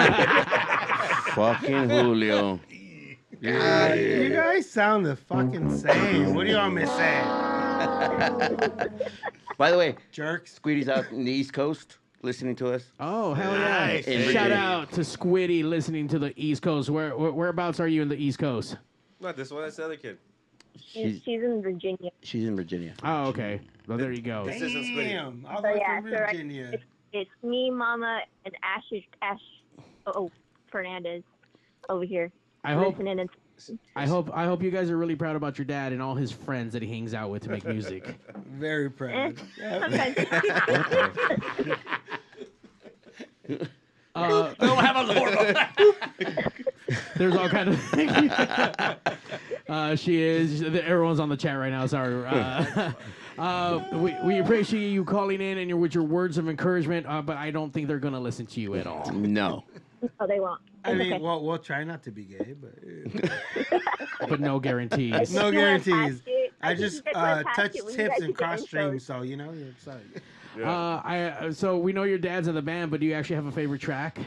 [1.34, 2.60] Fucking Julio.
[3.42, 6.34] God, you guys sound the fucking same.
[6.34, 7.22] What do you want me to say?
[9.58, 10.54] By the way, Jerks.
[10.54, 12.86] Squiddy's out in the East Coast listening to us.
[13.00, 13.88] oh hell yeah!
[13.88, 14.08] Nice.
[14.08, 16.90] In Shout out to Squiddy listening to the East Coast.
[16.90, 18.78] Where, where whereabouts are you in the East Coast?
[19.20, 19.64] Not this one.
[19.64, 20.18] That's the other kid.
[20.76, 22.12] She's, she's in Virginia.
[22.22, 22.94] She's in Virginia.
[23.04, 23.62] Oh, okay.
[23.88, 24.46] Well, there you go.
[24.46, 25.10] This isn't Squiddy.
[25.10, 26.70] Damn, all So, the way yeah, from so right- Virginia.
[26.74, 28.84] It's, it's me, Mama, and Ash,
[29.22, 29.40] Ash,
[30.08, 30.30] oh,
[30.72, 31.24] Fernandez
[31.90, 32.32] over here.
[32.64, 33.30] I hope, and
[33.96, 36.32] I hope, I hope you guys are really proud about your dad and all his
[36.32, 38.16] friends that he hangs out with to make music.
[38.58, 39.36] Very proud.
[39.58, 40.18] sometimes
[44.16, 45.54] Uh, Don't have a lower.
[47.18, 48.98] There's all kind of.
[49.70, 50.64] uh, she is.
[50.64, 51.86] Everyone's on the chat right now.
[51.86, 52.26] Sorry.
[52.26, 52.92] Uh,
[53.38, 57.06] uh, we, we appreciate you calling in and your with your words of encouragement.
[57.08, 59.12] Uh, but I don't think they're gonna listen to you at all.
[59.12, 59.64] No.
[60.20, 60.62] oh, they won't.
[60.84, 61.24] I It's mean, okay.
[61.24, 63.82] well, we'll try not to be gay, but
[64.30, 65.34] But no guarantees.
[65.34, 66.22] no guarantees.
[66.22, 66.30] past.
[66.62, 68.66] I just you guys uh, touch it when you tips and cross intros.
[68.68, 69.52] streams, so you know.
[69.52, 70.02] yeah, Sorry.
[70.64, 73.36] Uh, I uh, so we know your dad's in the band, but do you actually
[73.36, 74.20] have a favorite track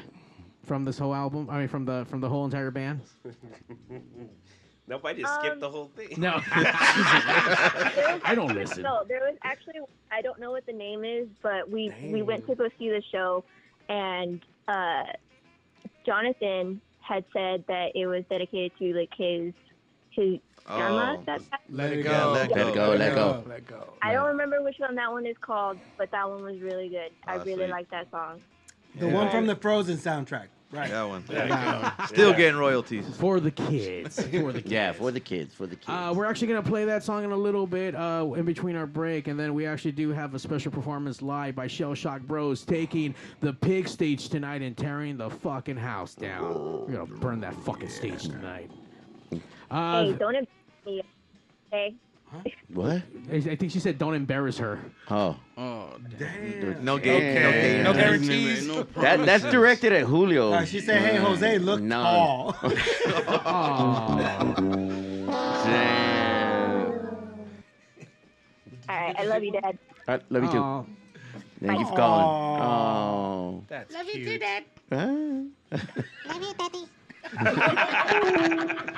[0.65, 1.49] from this whole album?
[1.49, 3.01] I mean, from the from the whole entire band.
[4.89, 6.15] Nope, I just skipped Um, the whole thing.
[6.17, 6.45] No, was-
[8.25, 8.83] I don't listen.
[8.83, 12.47] No, there was actually I don't know what the name is, but we we went
[12.47, 13.45] to go see the show,
[13.91, 15.05] and uh,
[16.07, 19.53] Jonathan had said that it was dedicated to like his
[20.11, 21.17] his grandma.
[21.19, 21.23] Oh.
[21.27, 22.33] That Let it Yeah, go.
[22.33, 23.45] let Let go, let go.
[23.47, 23.93] Let go.
[24.03, 27.11] I don't remember which one that one is called, but that one was really good.
[27.27, 27.71] I Ah, really sweet.
[27.71, 28.41] like that song.
[28.97, 30.47] The one from the Frozen soundtrack.
[30.71, 30.91] Right.
[30.91, 31.25] That one.
[31.27, 31.91] There you go.
[32.07, 33.07] Still getting royalties.
[33.17, 34.23] For the kids.
[34.31, 34.71] For the kids.
[34.71, 35.55] Yeah, for the kids.
[35.55, 35.89] For the kids.
[35.89, 38.87] Uh, we're actually gonna play that song in a little bit uh, in between our
[38.87, 42.65] break, and then we actually do have a special performance live by Shell Shock Bros
[42.67, 46.87] taking the pig stage tonight and tearing the fucking house down.
[46.87, 48.71] We're gonna burn that fucking stage tonight.
[49.71, 50.47] Uh, hey, don't embarrass
[50.85, 51.03] me.
[51.73, 51.95] Okay.
[52.73, 53.03] What?
[53.33, 54.79] I I think she said, "Don't embarrass her."
[55.11, 55.37] Oh.
[55.57, 56.85] Oh, damn.
[56.85, 58.67] No gay, no gay, No guarantees.
[58.67, 60.53] No That, that's directed at Julio.
[60.53, 62.03] Uh, she said, "Hey, Jose, look No.
[62.03, 62.79] tall." Damn.
[68.89, 69.15] All right.
[69.19, 69.79] I love you, Dad.
[70.07, 70.59] I love you too.
[70.59, 70.85] Aw.
[71.61, 71.97] Then you've Aw.
[71.97, 72.61] gone.
[72.63, 73.65] Oh.
[73.69, 74.17] That's Love cute.
[74.17, 74.65] you too, Dad.
[74.91, 76.87] Love you, Daddy.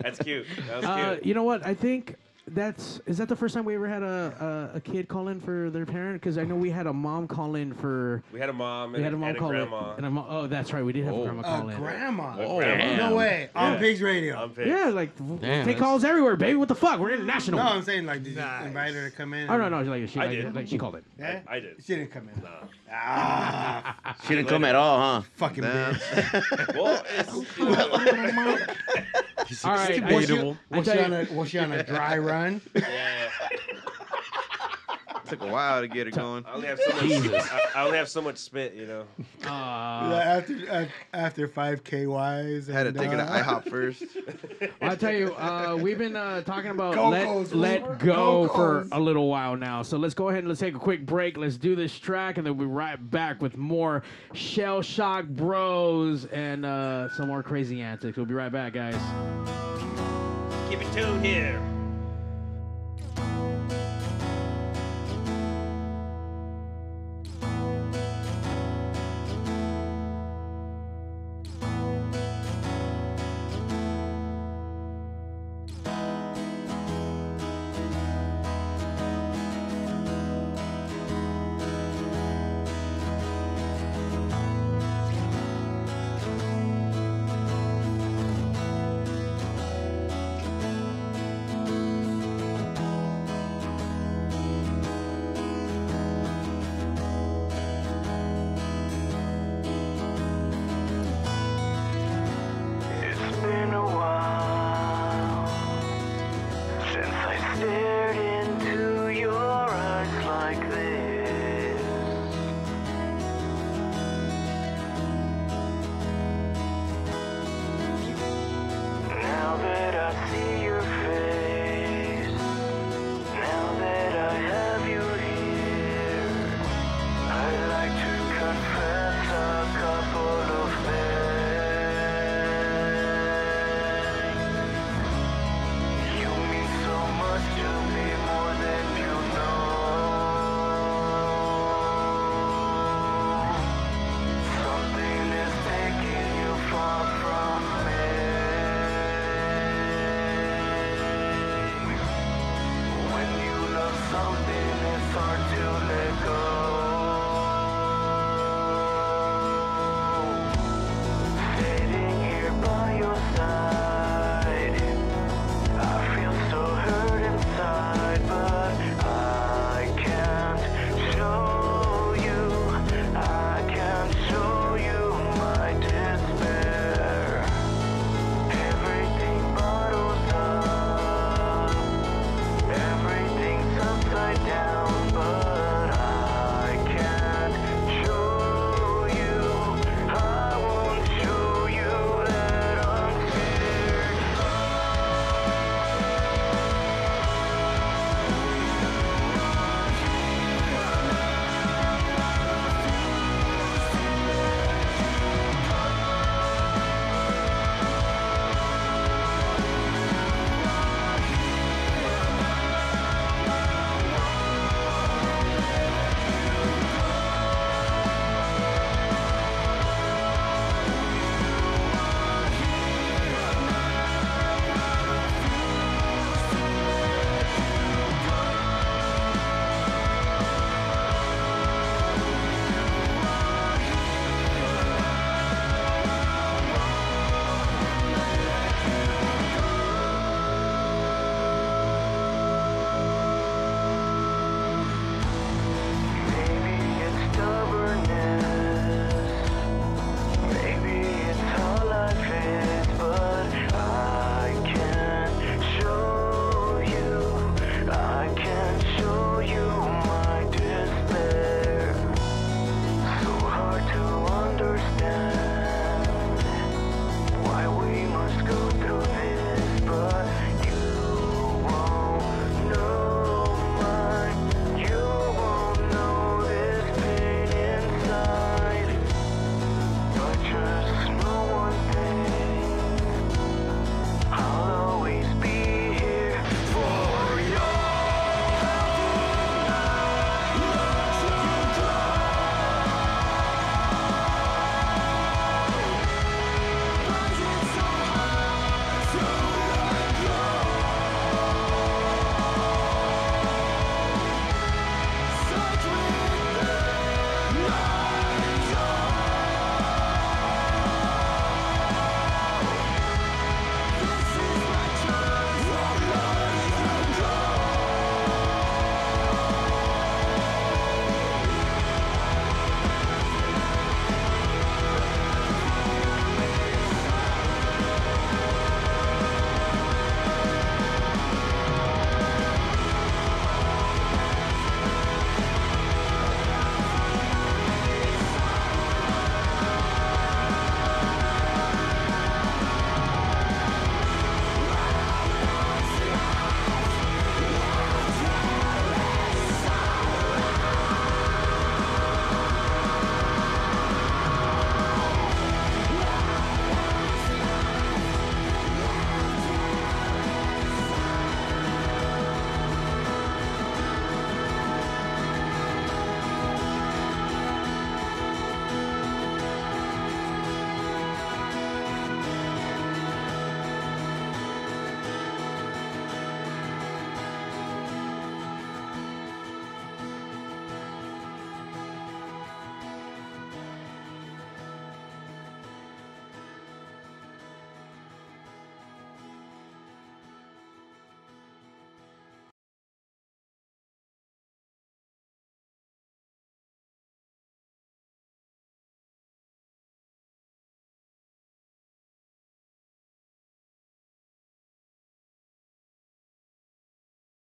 [0.00, 0.46] That's cute.
[0.68, 1.26] That was Uh, cute.
[1.26, 1.64] you know what?
[1.66, 2.14] I think
[2.48, 5.40] that's is that the first time we ever had a a, a kid call in
[5.40, 6.20] for their parent?
[6.20, 8.22] Because I know we had a mom call in for.
[8.32, 9.90] we had a mom We and, had a a, mom and a call grandma.
[9.92, 9.96] in.
[9.98, 10.84] And a mo- oh, that's right.
[10.84, 11.22] We did have a Oh.
[11.24, 11.76] grandma Uh, call in.
[11.78, 12.36] grandma.
[12.38, 13.08] Oh, grandma.
[13.08, 13.48] No way.
[13.54, 13.78] On Yeah.
[13.78, 14.42] Pigs Radio.
[14.42, 14.68] I'm pissed.
[14.68, 16.56] Yeah, like Damn, take that's- calls everywhere, baby.
[16.56, 17.00] What the fuck?
[17.00, 17.58] We're international.
[17.60, 19.48] No, I'm saying like, did you invite her to come in?
[19.48, 20.54] Oh no, no, like she, I like, did.
[20.54, 21.04] like she called it.
[21.18, 21.40] Yeah?
[21.48, 21.76] I did.
[21.82, 22.42] She didn't come in.
[22.42, 22.50] Nah.
[22.92, 25.22] Ah, She didn't come at all, huh?
[25.36, 25.94] fucking Damn.
[25.94, 26.74] bitch.
[26.74, 28.58] Well, it's, you know,
[29.64, 30.56] All right, I- she, debatable.
[30.70, 32.33] Was, she on you- a, was she on a dry run?
[32.74, 33.28] yeah.
[35.26, 36.44] Took a while to get it going.
[36.46, 37.02] I only have so much.
[37.02, 37.50] Jesus.
[37.50, 39.06] I, I only have so much spit, you know.
[39.46, 42.68] Uh, after after five KYs.
[42.68, 44.04] I had to and, take it to uh, IHOP first.
[44.82, 47.88] I'll tell you, uh, we've been uh, talking about Go-Go's, let remember?
[47.88, 48.88] let go for Go-Go's.
[48.92, 49.82] a little while now.
[49.82, 51.38] So let's go ahead and let's take a quick break.
[51.38, 54.02] Let's do this track, and then we'll be right back with more
[54.34, 58.18] Shell Shock Bros and uh, some more crazy antics.
[58.18, 58.94] We'll be right back, guys.
[60.68, 61.73] Keep it tuned here.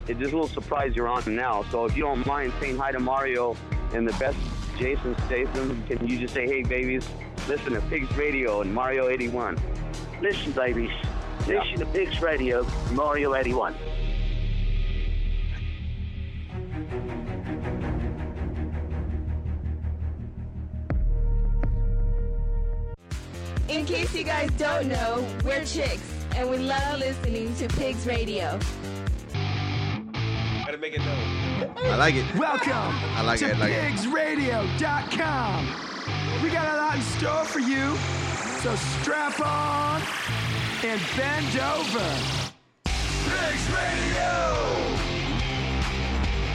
[0.05, 1.63] It's just a little surprise you're on now.
[1.71, 3.55] So if you don't mind saying hi to Mario
[3.93, 4.37] and the best
[4.77, 7.07] Jason Statham, can you just say, hey, babies,
[7.47, 9.57] listen to Pigs Radio and Mario 81?
[10.21, 10.91] Listen, babies.
[11.47, 13.75] Listen to Pigs Radio, Mario 81.
[23.69, 28.59] In case you guys don't know, we're chicks, and we love listening to Pigs Radio.
[30.83, 31.93] Gotta make it known.
[31.93, 32.25] I like it.
[32.35, 33.55] Welcome I like to it.
[33.55, 35.67] I like pigsradio.com.
[36.43, 37.95] We got a lot in store for you,
[38.59, 40.01] so strap on
[40.83, 42.03] and bend over.
[42.83, 44.33] Pigs Radio.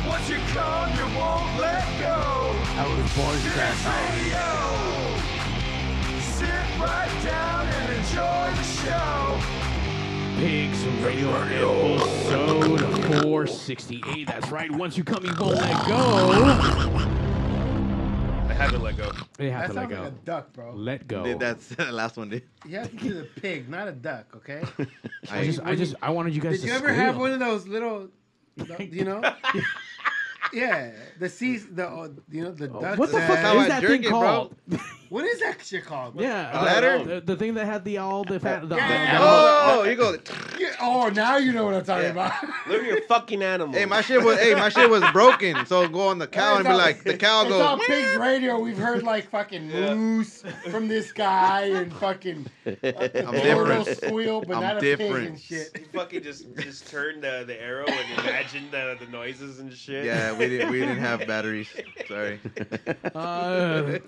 [0.07, 2.53] Once you come, you won't let go.
[2.77, 3.85] I was born to Pigs.
[3.89, 4.47] Radio.
[6.37, 9.58] Sit right down and enjoy the show.
[10.39, 11.29] Pigs Radio
[11.97, 12.81] episode
[13.23, 14.27] 468.
[14.27, 14.71] That's right.
[14.71, 15.97] Once you come, you won't let go.
[18.49, 19.11] I haven't let go.
[19.37, 20.03] They have That to let sounds go.
[20.03, 20.73] like a duck, bro.
[20.75, 21.25] Let go.
[21.25, 22.43] Dude, that's the last one, dude.
[22.67, 24.63] You have to do the pig, not a duck, okay?
[25.31, 27.21] I just, I just, I wanted you guys Did to you ever have squeal.
[27.21, 28.09] one of those little,
[28.79, 29.21] you know?
[30.53, 32.97] yeah, the seas, the uh, you know the ducks.
[32.99, 34.55] What the that- fuck is that thing called?
[35.09, 36.15] What is that shit called?
[36.15, 37.05] What- Yeah, A ladder?
[37.05, 38.69] The, the thing that had the all the fat.
[38.69, 39.19] The, Yeah.
[39.19, 40.17] the- Oh, you go.
[40.59, 42.11] Yeah, oh, now you know what I'm talking Yeah.
[42.11, 42.33] about.
[42.67, 43.73] Look at your fucking animal.
[43.75, 44.39] Hey, my shit was.
[44.41, 45.65] Hey, my shit was broken.
[45.67, 47.87] So go on the cow and be It's like, the cow It's on goes.
[47.87, 48.59] Pigs Radio.
[48.59, 53.99] We've heard like fucking moose from this guy and fucking a, a I'm turtle different.
[53.99, 55.29] squeal, but I'm not a pig different.
[55.29, 55.71] and shit.
[55.79, 60.05] You fucking just just turn the, the arrow and imagine the, the noises and shit.
[60.07, 60.73] Yeah, we didn't.
[60.73, 61.69] We didn't have batteries.
[62.09, 62.41] Sorry.
[63.15, 63.99] Uh,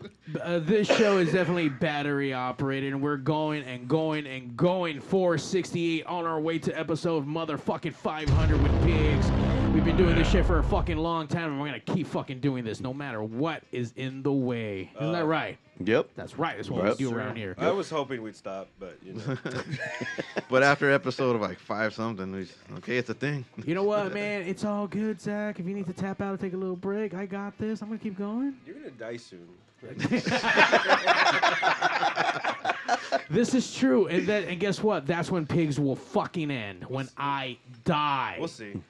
[0.43, 5.01] uh, this show is definitely battery operated, and we're going and going and going.
[5.01, 9.31] 468 on our way to episode motherfucking 500 with pigs.
[9.73, 12.41] We've been doing this shit for a fucking long time, and we're gonna keep fucking
[12.41, 14.91] doing this no matter what is in the way.
[14.97, 15.59] Isn't that Uh, right?
[15.83, 16.11] Yep.
[16.17, 16.57] That's right.
[16.57, 16.99] That's what Yep.
[16.99, 17.55] we do around here.
[17.57, 19.37] I was hoping we'd stop, but you know.
[20.51, 23.45] But after episode of like five something, we just, okay, it's a thing.
[23.65, 24.43] You know what, man?
[24.43, 25.61] It's all good, Zach.
[25.61, 27.81] If you need to tap out and take a little break, I got this.
[27.83, 28.55] I'm gonna keep going.
[28.67, 29.47] You're gonna die soon.
[33.31, 35.07] This is true, and that and guess what?
[35.07, 36.85] That's when pigs will fucking end.
[36.85, 38.35] When I die.
[38.39, 38.73] We'll see.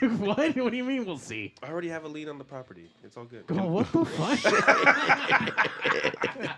[0.00, 0.56] what?
[0.56, 1.04] What do you mean?
[1.04, 1.52] We'll see.
[1.62, 2.88] I already have a lien on the property.
[3.04, 3.44] It's all good.
[3.50, 4.38] Oh, what the fuck?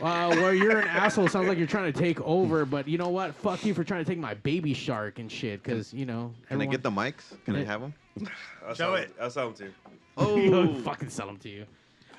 [0.00, 1.28] well, you're an asshole.
[1.28, 3.34] Sounds like you're trying to take over, but you know what?
[3.34, 5.62] Fuck you for trying to take my baby shark and shit.
[5.62, 6.34] Because you know.
[6.48, 7.32] Can I everyone- get the mics?
[7.46, 7.94] Can I have them?
[8.62, 9.14] I'll Show sell it.
[9.20, 9.72] I'll sell them to you.
[10.16, 11.66] Oh, fucking sell them to you.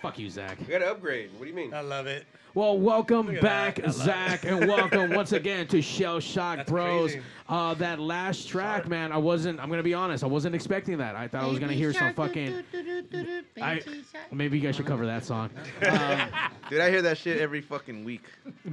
[0.06, 0.60] Fuck you, Zach.
[0.60, 1.32] We gotta upgrade.
[1.34, 1.74] What do you mean?
[1.74, 2.26] I love it.
[2.54, 3.92] Well, welcome back, that.
[3.92, 7.16] Zach, and welcome once again to Shell Shock That's Bros.
[7.50, 9.60] Uh, that last track, man, I wasn't.
[9.60, 10.24] I'm gonna be honest.
[10.24, 11.16] I wasn't expecting that.
[11.16, 12.64] I thought I was gonna hear some fucking.
[13.60, 13.82] I,
[14.32, 15.50] maybe you guys should cover that song.
[15.88, 16.22] Um,
[16.70, 18.26] Dude, I hear that shit every fucking week.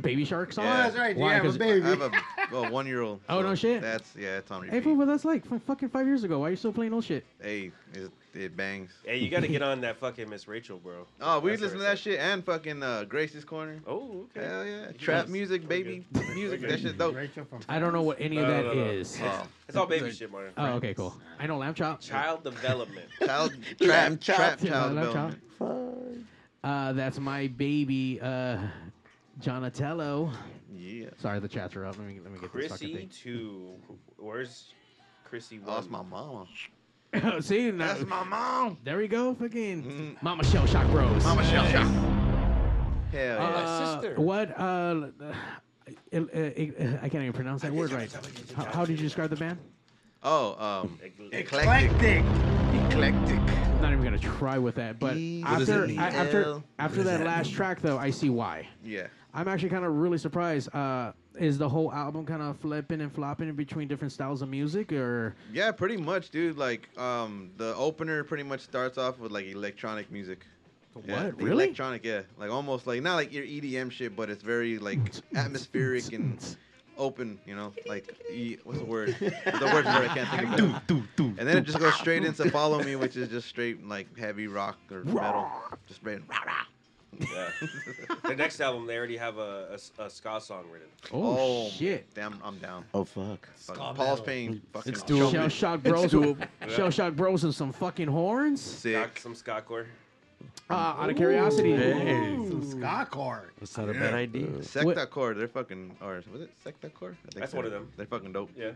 [0.02, 0.66] baby Shark song.
[0.66, 1.16] Oh, that's right.
[1.16, 1.32] You Why?
[1.32, 1.82] have a 'Cause- baby.
[1.86, 2.10] I have a
[2.52, 3.20] well, one year old.
[3.30, 3.80] Oh, no shit.
[3.80, 4.84] That's yeah, it's on Hey, repeat.
[4.84, 6.40] fool, but that's like from fucking five years ago.
[6.40, 7.24] Why are you still playing old shit?
[7.40, 8.90] Hey, it, it bangs.
[9.04, 11.06] Hey, you gotta get on that fucking Miss Rachel, bro.
[11.20, 13.80] Oh, we That's listen to that shit and fucking uh, Gracie's Corner.
[13.86, 14.46] Oh, okay.
[14.46, 16.04] Hell yeah, trap music, baby,
[16.34, 16.60] music.
[16.62, 17.14] That shit dope.
[17.14, 18.90] Rachel from I don't know what any of No, that no, no.
[18.90, 19.18] is.
[19.22, 20.50] Oh, It's all baby shit, Mario.
[20.56, 21.14] Oh, okay, cool.
[21.38, 22.00] I know Lamb Chop.
[22.00, 23.06] Child development.
[23.24, 24.58] child Lamb trap, chop.
[24.58, 26.26] trap, child lamb development.
[26.64, 28.58] Uh, that's my baby, uh,
[29.40, 30.32] Jonatello.
[30.74, 31.06] Yeah.
[31.18, 31.98] Sorry, the chats are up.
[31.98, 33.08] Let me let me get this fucking Chrissy thing.
[33.10, 33.70] two.
[34.16, 34.72] Where's
[35.24, 35.70] Chrissy one?
[35.70, 36.46] Oh, that's my mama.
[37.40, 38.78] See, now, That's my mom.
[38.84, 39.34] there we go.
[39.34, 40.22] Fucking Mm.
[40.22, 41.22] Mama Shell Shock Bros.
[41.24, 41.86] Mama shell shock.
[41.86, 43.36] Hell yeah.
[43.38, 44.14] Uh, sister.
[44.20, 44.58] What?
[44.58, 45.34] Uh, uh,
[46.14, 48.10] uh, uh, I can't even pronounce that word right.
[48.56, 49.58] How, how did you describe the band?
[50.22, 50.54] oh,
[50.84, 50.98] um,
[51.32, 52.24] Eclectic.
[52.90, 53.38] eclectic.
[53.38, 54.98] I'm not even gonna try with that.
[54.98, 56.00] But E- What does it after?
[56.00, 56.64] I, after L?
[56.78, 58.68] after that last track, though, I see why.
[58.84, 59.08] Yeah.
[59.34, 60.74] I'm actually kind of really surprised.
[60.74, 64.48] Uh, is the whole album kind of flipping and flopping in between different styles of
[64.48, 66.56] music, or Yeah, pretty much, dude.
[66.58, 70.46] Like, um, the opener pretty much starts off with like electronic music.
[70.94, 71.06] What?
[71.06, 71.64] the Really?
[71.64, 72.22] Electronic, yeah.
[72.36, 74.98] Like almost like not like your EDM shit, but it's very like
[75.34, 76.56] atmospheric and
[76.98, 77.38] open.
[77.46, 79.16] You know, like e, what's the word?
[79.18, 80.76] the word's word I can't think of.
[80.76, 81.02] it.
[81.38, 84.48] And then it just goes straight into "Follow Me," which is just straight like heavy
[84.48, 85.50] rock or metal,
[85.86, 86.20] just straight.
[87.20, 87.50] Yeah.
[88.28, 90.88] the next album, they already have a a ska song written.
[91.12, 92.12] oh, shit.
[92.14, 92.84] Damn, I'm down.
[92.94, 93.48] Oh fuck.
[93.56, 94.24] Fuck, Ska Paul's metal.
[94.24, 94.62] Payne.
[94.72, 95.30] Fucking It's show doable.
[95.32, 96.12] Shell Shock Bros.
[96.12, 96.48] doable.
[96.68, 98.60] Shell Shock Bros and some fucking horns.
[98.62, 99.18] Ska, Sick.
[99.18, 99.86] some ska core.
[100.70, 101.76] Uh, out of curiosity.
[101.76, 102.34] Hey.
[102.48, 103.52] Some ska core.
[103.58, 104.46] That's not a bad idea.
[104.62, 107.10] Secta Core, they're fucking, or was it Secta Core?
[107.10, 107.58] I think That's so.
[107.58, 107.90] one of them.
[107.96, 108.50] They're fucking dope.
[108.56, 108.70] Yeah.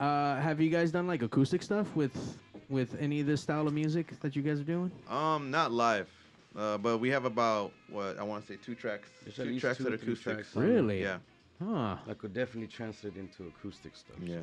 [0.00, 2.38] Uh, have you guys done like acoustic stuff with
[2.68, 4.90] with any of this style of music that you guys are doing?
[5.08, 6.08] Um, not live,
[6.56, 9.08] uh, but we have about what I want to say two tracks.
[9.22, 10.34] There's two tracks two that are three acoustic.
[10.34, 10.56] tracks.
[10.56, 11.02] Really?
[11.02, 11.18] Yeah.
[11.64, 11.96] Huh.
[12.06, 14.16] That could definitely translate into acoustic stuff.
[14.20, 14.38] Yeah.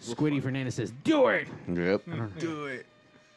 [0.00, 2.02] Squiddy Fernandez says, "Do it." Yep.
[2.38, 2.86] Do it.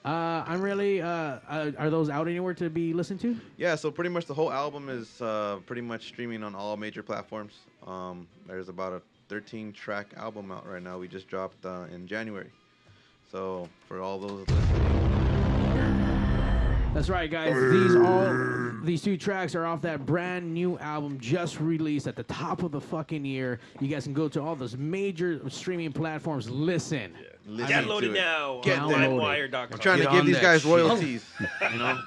[0.05, 1.01] Uh, I'm really.
[1.01, 1.07] Uh,
[1.47, 3.37] uh, are those out anywhere to be listened to?
[3.57, 7.03] Yeah, so pretty much the whole album is uh, pretty much streaming on all major
[7.03, 7.53] platforms.
[7.87, 10.99] Um, there's about a 13 track album out right now.
[10.99, 12.51] We just dropped uh, in January.
[13.31, 14.45] So for all those
[16.93, 17.53] That's right, guys.
[17.71, 22.23] These all these two tracks are off that brand new album just released at the
[22.23, 23.59] top of the fucking year.
[23.79, 26.49] You guys can go to all those major streaming platforms.
[26.49, 27.13] Listen.
[27.45, 28.13] Listen Download to it it.
[28.13, 29.09] now Get on that.
[29.09, 29.69] LimeWire.com.
[29.73, 30.71] I'm trying Get to give these guys shit.
[30.71, 31.25] royalties.
[31.73, 31.99] you know,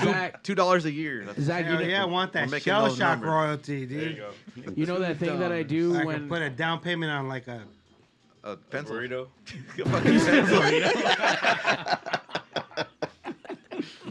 [0.00, 1.24] Zach, two dollars a year.
[1.26, 3.28] That's, Zach, you Hell know, yeah, I want that making shell shock numbers.
[3.28, 4.18] royalty, There you dude.
[4.66, 4.72] go.
[4.76, 7.28] you know that thing that I do I when can put a down payment on
[7.28, 7.62] like a
[8.42, 8.96] a pencil.
[8.96, 9.28] Burrito.
[9.84, 10.62] A fucking pencil.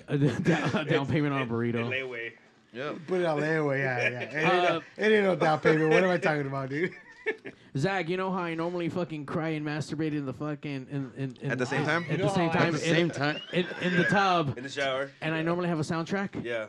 [0.10, 0.18] a
[0.86, 1.88] down, payment on a burrito.
[1.90, 2.32] Layaway.
[2.74, 2.96] Yep.
[3.08, 3.80] put it on layaway.
[3.80, 4.20] Yeah, yeah.
[4.22, 5.90] It ain't, Uh, no, it ain't no down payment.
[5.90, 6.92] What am I talking about, dude?
[7.78, 11.38] Zach, you know how I normally fucking cry and masturbate in the fucking in, in,
[11.42, 12.04] in At the same time?
[12.06, 12.76] At You the know same how I- time.
[12.76, 13.40] At the in- same time?
[13.54, 14.58] In, in the tub.
[14.58, 15.12] In the shower.
[15.22, 16.44] And I normally have a soundtrack.
[16.44, 16.68] Yeah.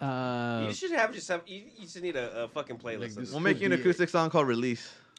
[0.00, 1.42] Uh, you should have just some.
[1.46, 3.16] You, you just need a, a fucking playlist.
[3.18, 4.90] of We'll make you an acoustic song called Release.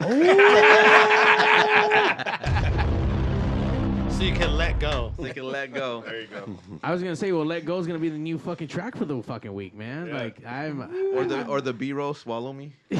[4.14, 5.12] So you can let go.
[5.16, 6.02] So you can let go.
[6.02, 6.56] There you go.
[6.84, 9.04] I was gonna say, well, "Let Go" is gonna be the new fucking track for
[9.04, 10.06] the fucking week, man.
[10.06, 10.14] Yeah.
[10.16, 10.82] Like I'm
[11.16, 12.72] Or the or the B roll, swallow me.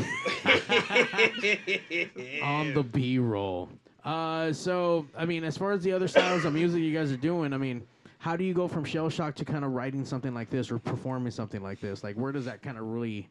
[2.42, 3.68] on the B roll.
[4.04, 7.16] Uh, so I mean, as far as the other styles of music you guys are
[7.16, 7.86] doing, I mean,
[8.18, 10.80] how do you go from shell shock to kind of writing something like this or
[10.80, 12.02] performing something like this?
[12.02, 13.28] Like, where does that kind of really?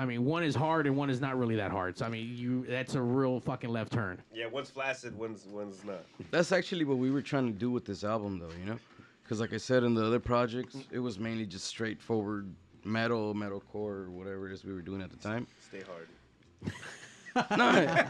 [0.00, 1.98] I mean, one is hard and one is not really that hard.
[1.98, 4.22] So I mean, you that's a real fucking left turn.
[4.32, 6.06] Yeah, one's flaccid, one's one's not.
[6.30, 8.48] That's actually what we were trying to do with this album, though.
[8.58, 8.78] You know,
[9.22, 12.50] because like I said in the other projects, it was mainly just straightforward
[12.82, 15.46] metal, metalcore, or whatever it is we were doing at the time.
[15.68, 17.58] Stay hard.
[17.58, 18.06] no,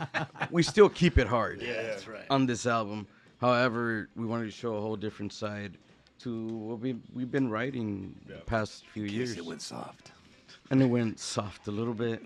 [0.53, 1.61] we still keep it hard.
[1.61, 2.25] Yeah, that's right.
[2.31, 3.05] On this album,
[3.41, 5.77] however, we wanted to show a whole different side
[6.21, 9.37] to what we we've been writing the past few years.
[9.37, 10.13] it went soft.
[10.71, 12.23] And it went soft a little bit.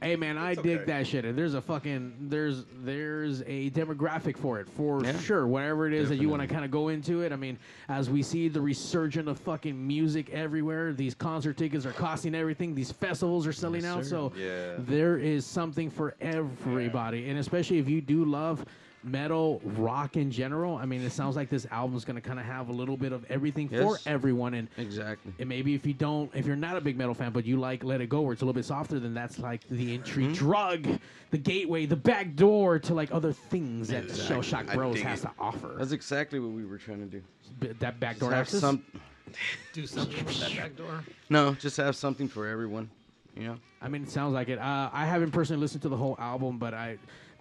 [0.00, 1.24] Hey man, I dig that shit.
[1.24, 5.18] And there's a fucking there's there's a demographic for it for Yeah.
[5.20, 5.46] sure.
[5.46, 7.32] Whatever it is that you want to kind of go into it.
[7.32, 7.56] I mean,
[7.88, 12.74] as we see the resurgence of fucking music everywhere, these concert tickets are costing everything.
[12.74, 14.04] These festivals are selling Yes, out.
[14.04, 14.10] sir.
[14.10, 14.74] So Yeah.
[14.78, 18.64] there is something for everybody, and especially if you do love
[19.04, 20.76] metal, rock in general.
[20.76, 23.24] I mean, it sounds like this album's gonna kind of have a little bit of
[23.30, 24.54] everything for everyone.
[24.54, 25.32] And Exactly.
[25.38, 27.82] and maybe if you don't, if you're not a big metal fan, but you like
[27.84, 30.32] Let It Go, where it's a little bit softer, then that's like the entry Mm-hmm.
[30.34, 30.86] drug,
[31.30, 34.26] the gateway, the back door to like other things that Exactly.
[34.26, 35.22] Shell Shock I Bros has it.
[35.26, 35.74] to offer.
[35.78, 37.22] That's exactly what we were trying to do.
[37.60, 38.60] B- that back door have access.
[38.60, 38.82] some-
[39.72, 41.02] Do something with that back door.
[41.30, 42.90] no, just have something for everyone.
[43.34, 43.56] You know.
[43.80, 44.58] I mean, it sounds like it.
[44.58, 46.98] Uh, I haven't personally listened to the whole album, but I,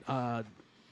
[0.08, 0.44] uh,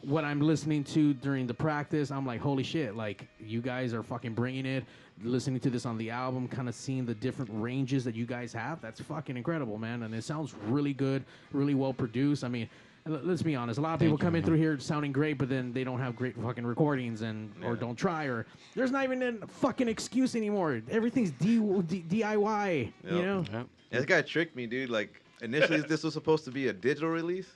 [0.02, 2.96] what I'm listening to during the practice, I'm like, holy shit!
[2.96, 4.86] Like you guys are fucking bringing it.
[5.22, 8.54] Listening to this on the album, kind of seeing the different ranges that you guys
[8.54, 10.04] have, that's fucking incredible, man.
[10.04, 12.44] And it sounds really good, really well produced.
[12.46, 12.70] I mean.
[13.06, 13.80] l- Let's be honest.
[13.80, 14.48] A lot of people Thank you, come in man.
[14.48, 17.96] through here sounding great, but then they don't have great fucking recordings and or don't
[17.98, 18.46] try or
[18.76, 20.82] there's not even a fucking excuse anymore.
[20.90, 22.94] Everything's D- D- DIY.
[23.10, 23.26] You Yep.
[23.26, 23.40] know.
[23.52, 23.68] Yep.
[23.92, 24.90] Yeah, this guy tricked me, dude.
[24.90, 27.48] Like initially, this was supposed to be a digital release,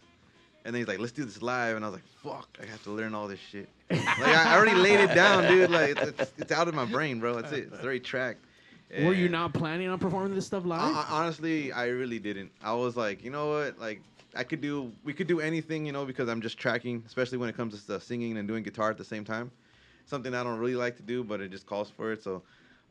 [0.65, 2.83] and then he's like, "Let's do this live," and I was like, "Fuck, I have
[2.83, 5.69] to learn all this shit." like I I already laid it down, dude.
[5.69, 7.35] Like it's, it's out of my brain, bro.
[7.39, 7.69] That's it.
[7.73, 8.43] It's already tracked.
[9.01, 10.81] Were you not planning on performing this stuff live?
[10.81, 12.51] Hon- Honestly, I really didn't.
[12.63, 13.79] I was like, you know what?
[13.79, 14.01] Like,
[14.35, 17.49] I could do, we could do anything, you know, because I'm just tracking, especially when
[17.49, 19.49] it comes to stuff, singing and doing guitar at the same time.
[20.05, 22.21] Something I don't really like to do, but it just calls for it.
[22.21, 22.43] So,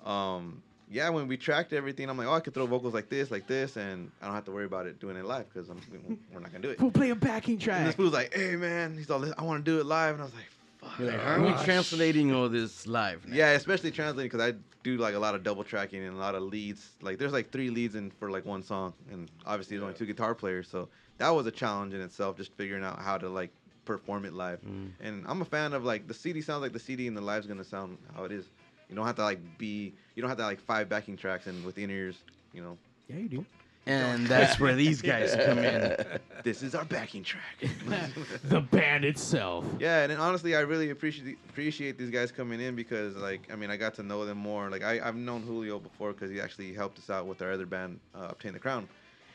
[0.04, 0.60] um,
[0.90, 3.46] yeah, when we tracked everything, I'm like, oh, I could throw vocals like this, like
[3.46, 6.52] this, and I don't have to worry about it doing it live because we're not
[6.52, 6.80] gonna do it.
[6.80, 7.76] We'll play a backing track.
[7.76, 7.86] And track.
[7.86, 10.24] this fool's like, hey man, he's all, I want to do it live, and I
[10.24, 10.44] was like,
[10.82, 10.98] fuck.
[10.98, 13.26] You're like, how are we translating all this live?
[13.26, 13.34] now?
[13.34, 16.34] yeah, especially translating because I do like a lot of double tracking and a lot
[16.34, 16.90] of leads.
[17.00, 20.06] Like there's like three leads in for like one song, and obviously there's only two
[20.06, 23.50] guitar players, so that was a challenge in itself, just figuring out how to like
[23.84, 24.60] perform it live.
[24.62, 24.90] Mm.
[25.00, 27.46] And I'm a fan of like the CD sounds like the CD, and the live's
[27.46, 28.46] gonna sound how it is.
[28.92, 31.64] You don't have to like be, you don't have to like five backing tracks and
[31.64, 32.16] with in ears,
[32.52, 32.76] you know.
[33.08, 33.46] Yeah, you do.
[33.86, 35.96] And that's where these guys come in.
[36.44, 37.70] This is our backing track.
[38.44, 39.64] the band itself.
[39.78, 43.54] Yeah, and then honestly, I really appreciate appreciate these guys coming in because, like, I
[43.54, 44.68] mean, I got to know them more.
[44.68, 47.64] Like, I, I've known Julio before because he actually helped us out with our other
[47.64, 48.88] band, uh, Obtain the Crown.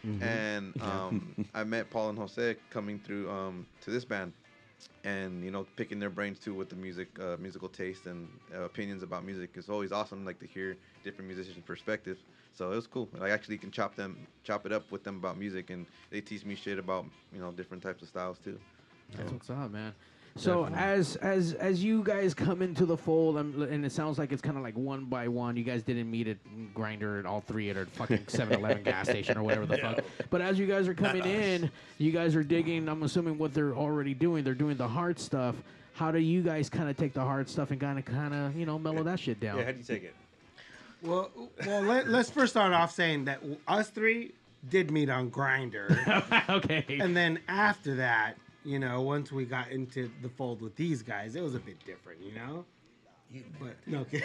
[0.06, 0.22] Mhm.
[0.22, 4.34] And um, I met Paul and Jose coming through um, to this band,
[5.04, 8.62] and you know picking their brains too with the music, uh, musical taste and uh,
[8.64, 10.26] opinions about music is always awesome.
[10.26, 12.20] Like to hear different musicians' perspectives.
[12.54, 13.08] So it was cool.
[13.22, 16.44] I actually can chop them, chop it up with them about music, and they teach
[16.46, 18.60] me shit about you know different types of styles too.
[19.16, 19.94] That's So- what's up, man.
[20.38, 20.86] So Definitely.
[20.86, 24.42] as as as you guys come into the fold, um, and it sounds like it's
[24.42, 25.58] kind of like one by one.
[25.58, 26.38] You guys didn't meet at
[26.76, 29.94] Grindr, at all three at a fucking 7-Eleven gas station or whatever the Yeah.
[29.96, 30.06] fuck.
[30.30, 32.88] But as you guys are coming in, you guys are digging.
[32.88, 34.44] I'm assuming what they're already doing.
[34.44, 35.56] They're doing the hard stuff.
[35.94, 38.56] How do you guys kind of take the hard stuff and kind of kind of
[38.56, 39.58] you know mellow that shit down?
[39.58, 40.16] Yeah, how do you take it?
[41.02, 41.30] Well,
[41.66, 44.34] well, let, let's first start off saying that us three
[44.70, 46.50] did meet on Grindr.
[46.50, 46.86] okay.
[47.00, 48.38] And then after that,
[48.68, 51.84] you know, once we got into the fold with these guys, it was a bit
[51.86, 52.66] different, you know.
[53.60, 54.24] But no, okay.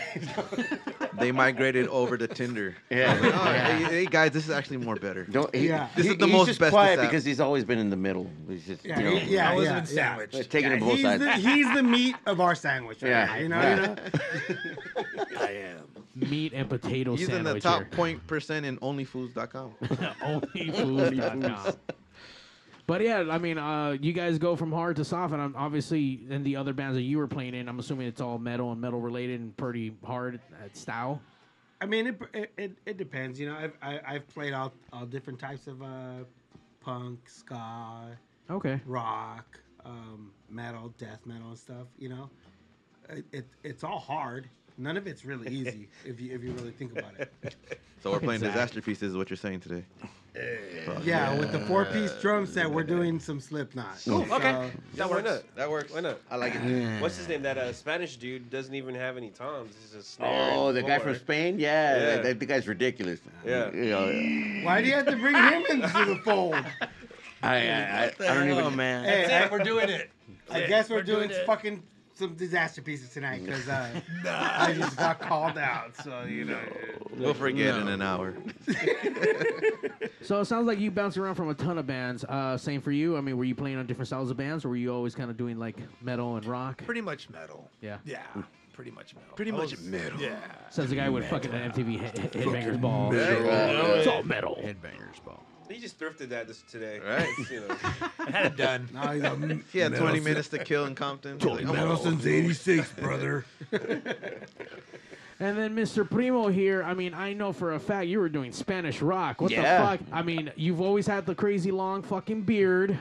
[1.19, 2.77] they migrated over to Tinder.
[2.91, 3.13] Yeah.
[3.15, 3.67] Like, oh, Yeah.
[3.79, 5.25] Hey, hey, guys, this is actually more better.
[5.25, 7.79] Don't, he, This he- is the he's most just bestest quiet because he's always been
[7.81, 8.31] in the middle.
[8.49, 10.05] He's just, Yeah, you know, he- yeah, I wasn't yeah, even yeah.
[10.09, 10.35] sandwiched.
[10.37, 11.25] uh, taking Yeah, both he's sides.
[11.25, 13.03] the, he's the meat of our sandwich.
[13.03, 13.27] Right Yeah.
[13.27, 13.61] now, you know.
[13.61, 13.97] Yeah.
[14.49, 15.25] You know?
[15.41, 15.79] I am.
[16.15, 17.89] Meat and potato He's in the top here.
[17.91, 19.73] point percent in OnlyFoods.com.
[19.83, 21.75] onlyfoods.com.
[22.87, 26.21] But yeah, I mean, uh, you guys go from hard to soft, and I'm obviously
[26.29, 27.69] in the other bands that you were playing in.
[27.69, 31.21] I'm assuming it's all metal and metal related and pretty hard at style.
[31.81, 33.41] I mean, it, it, it, depends.
[33.41, 36.25] You know, I've I, I've played all, all different types of uh,
[36.81, 38.17] punk, ska,
[38.51, 38.81] Okay.
[38.87, 41.87] rock, um, metal, death metal, and stuff.
[41.99, 42.31] You know,
[43.09, 44.49] it, it it's all hard.
[44.79, 47.33] None of it's really easy if you if you really think about it.
[48.03, 48.53] So we're playing Exactly.
[48.61, 49.85] disaster pieces, is what you're saying today.
[50.87, 54.01] Fuck Yeah, with the four piece drum set, we're doing some Slipknot.
[54.05, 54.27] Cool.
[54.27, 54.71] So- Okay.
[54.95, 55.29] That Why works.
[55.31, 55.57] not?
[55.57, 55.93] That works.
[55.93, 56.19] Why not?
[56.31, 57.01] I like it.
[57.03, 57.43] What's his name?
[57.43, 59.75] That uh, Spanish dude doesn't even have any toms.
[59.81, 60.51] He's a snare.
[60.55, 61.15] Oh, the guy floor.
[61.15, 61.59] from Spain?
[61.61, 62.23] Yeah, Yeah.
[62.23, 63.21] That, that guy's ridiculous.
[63.47, 63.71] Yeah.
[63.73, 66.55] You know, Why do you have to bring him into the fold?
[67.45, 68.75] I, I, I, I don't even.
[68.75, 69.05] man.
[69.05, 69.53] Hey, That's I- it.
[69.53, 70.11] We're doing it.
[70.51, 71.83] I guess we're, we're doing, doing fucking
[72.23, 75.97] some disaster pieces tonight because uh, I just got called out.
[76.03, 76.61] So you know.
[77.17, 78.35] We'll forget in an hour.
[80.23, 82.23] So it sounds like you bounced around from a ton of bands.
[82.25, 83.17] Uh, same for you.
[83.17, 85.31] I mean, were you playing on different styles of bands, or were you always kind
[85.31, 86.81] of doing like metal and rock?
[86.85, 87.69] Pretty much metal.
[87.81, 87.99] Yeah.
[88.05, 88.23] Yeah.
[88.73, 89.35] Pretty much metal.
[89.37, 90.21] Pretty I much was- metal.
[90.21, 90.37] Yeah.
[90.71, 93.13] Says the guy with fucking the MTV he- he- Headbangers Ball.
[93.13, 93.95] metal.
[93.95, 94.59] It's all metal.
[94.63, 95.43] Headbangers ball.
[95.71, 96.99] He just thrifted that this today.
[97.01, 97.29] Right.
[97.51, 97.75] You know.
[98.27, 98.89] Had it done.
[98.93, 101.39] No, he's a He had metal 20 sin- minutes to kill in Compton.
[101.39, 103.45] He's like, metal since '86, brother.
[105.41, 106.09] And then Mr.
[106.09, 109.41] Primo here, I mean, I know for a fact you were doing Spanish rock.
[109.41, 109.81] What Yeah.
[109.81, 110.07] the fuck?
[110.13, 112.97] I mean, you've always had the crazy long fucking beard.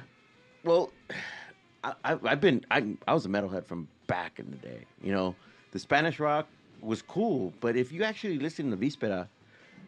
[0.64, 0.92] Well,
[1.84, 2.66] I, I, I've been.
[2.72, 4.86] I, I was a metalhead from back in the day.
[5.04, 5.36] You know,
[5.72, 6.48] the Spanish rock
[6.82, 9.28] was cool, but if you actually listen to Vispera,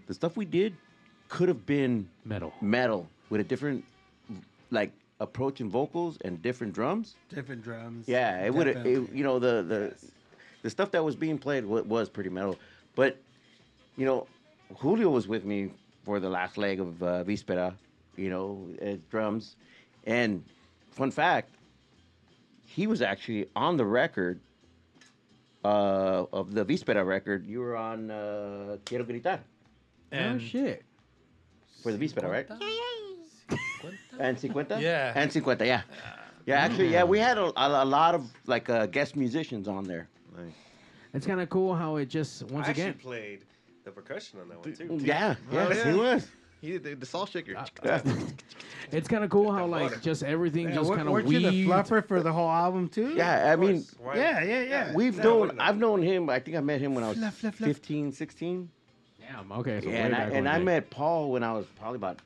[0.08, 0.76] the stuff we did
[1.30, 2.54] could have been Metal.
[2.62, 3.84] metal with a different,
[4.72, 7.16] like, approach in vocals and different drums.
[7.30, 8.08] Different drums.
[8.08, 8.68] Yeah, it would.
[8.68, 9.94] have You know, the the
[10.62, 12.58] the stuff that was being played wa- was pretty metal,
[12.96, 13.18] but
[13.98, 14.28] you know,
[14.78, 15.72] Julio was with me
[16.04, 17.74] for the last leg of uh, Vispera.
[18.18, 19.56] You know, as drums,
[20.06, 20.44] and
[20.92, 21.50] fun fact,
[22.66, 24.40] he was actually on the record
[25.64, 27.46] uh, of the Vispera record.
[27.46, 29.40] You were on uh, Quiero Gritar
[30.14, 30.84] oh, shit.
[31.82, 32.48] for the Vispera, right?
[34.20, 34.80] And Cincuenta?
[34.82, 35.12] Yeah.
[35.16, 35.82] And Cincuenta, yeah.
[36.46, 39.86] Yeah, actually, yeah, we had a, a, a lot of like uh, guest musicians on
[39.86, 40.10] there.
[40.36, 40.54] Nice.
[41.14, 43.46] It's kind of cool how it just, once I actually again, played
[43.86, 45.00] the percussion on that one too.
[45.06, 45.92] Yeah, Oh, yeah.
[45.92, 46.28] he was.
[46.64, 47.56] He the, the salt shaker.
[47.58, 48.02] Ah,
[48.94, 51.50] it's kind of cool how like just everything Yeah, just kind of weren't you the
[51.50, 51.70] weaved.
[51.70, 53.14] fluffer for the whole album too?
[53.18, 54.94] Yeah, I mean, Why- Yeah, yeah, yeah.
[54.96, 55.68] we've Yeah, known, I?
[55.68, 57.68] I've known him, I think I met him when I was Fluff, fluff, fluff.
[57.68, 58.70] 15, 16.
[59.20, 59.82] Damn, okay.
[59.82, 62.20] So Yeah, way and I, and I met Paul when I was probably about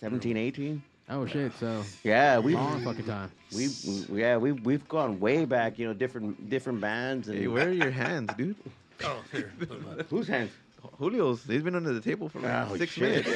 [0.00, 0.82] 17, 18.
[1.10, 1.52] Oh, shit.
[1.60, 3.30] So, Yeah, we long fucking time.
[3.54, 3.68] we
[4.08, 7.68] we- yeah we we've gone way back, you know, different different bands and Hey, where
[7.68, 8.56] are your hands, dude?
[9.04, 9.52] Oh, here.
[9.58, 10.06] Put 'em up.
[10.08, 10.50] whose hands?
[10.98, 11.44] Julio's.
[11.44, 13.28] He's been under the table for like Oh, six shit, minutes.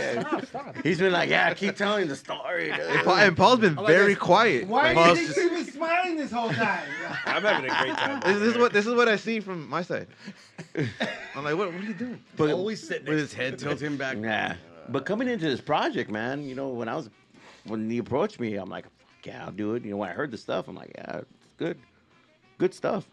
[0.52, 0.72] yeah.
[0.82, 2.70] He's been like, yeah, keep telling the story.
[2.70, 4.66] And, Paul, and Paul's been very quiet.
[4.68, 6.88] Why Paul's do you just- think he was smiling this whole time?
[7.26, 8.20] I'm having a great time.
[8.24, 10.08] this, this is what this is what I see from my side.
[10.76, 12.20] I'm like, what, what are you doing?
[12.36, 14.16] But- Always sitting With his head tilting back.
[14.20, 14.56] Yeah.
[14.88, 17.10] But coming into this project, man, you know, when I was
[17.66, 18.86] when he approached me, I'm like,
[19.24, 19.84] yeah, I'll do it.
[19.84, 21.76] You know, when I heard the stuff, I'm like, yeah, it's good.
[22.58, 23.06] Good stuff.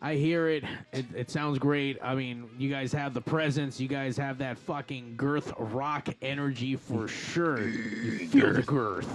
[0.00, 0.64] I hear it.
[0.92, 1.06] it.
[1.14, 1.98] It sounds great.
[2.02, 3.80] I mean, you guys have the presence.
[3.80, 7.60] You guys have that fucking girth rock energy for sure.
[7.68, 9.08] You feel the girth.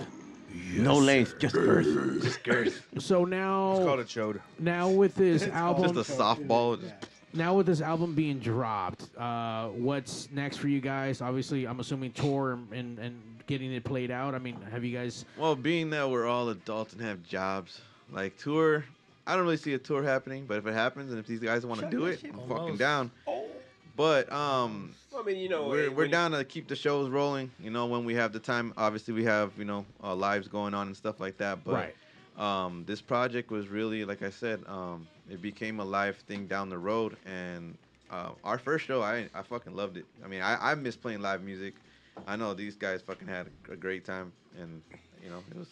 [0.75, 2.21] no length, just girth.
[2.21, 2.85] Just girth.
[2.99, 4.41] So It's now, called a chode.
[4.59, 6.79] now with this album, Just a softball.
[6.81, 6.93] Just,
[7.33, 11.21] now with this album being dropped, uh, what's next for you guys?
[11.21, 14.35] Obviously, I'm assuming tour and, and getting it played out.
[14.35, 15.23] I mean, have you guys?
[15.37, 17.79] well, being that we're all adults and have jobs,
[18.11, 18.83] Like tour,
[19.25, 21.65] I don't really see a tour happening, but if it happens and if these guys
[21.65, 22.21] want to do it.
[22.23, 22.79] I'm fucking Almost.
[22.79, 23.11] down.
[23.95, 27.09] But um, Well, I mean, you know, we're we're you- down to keep the shows
[27.09, 27.51] rolling.
[27.59, 28.73] You know, when we have the time.
[28.75, 31.63] Obviously, we have you know uh, lives going on and stuff like that.
[31.63, 31.93] But
[32.37, 32.65] Right.
[32.65, 36.69] um, this project was really, like I said, um, it became a live thing down
[36.69, 37.15] the road.
[37.25, 37.77] And
[38.09, 40.05] uh, our first show, I I fucking loved it.
[40.23, 41.75] I mean, I, I miss playing live music.
[42.27, 44.81] I know these guys fucking had a great time, and
[45.23, 45.67] you know, it was.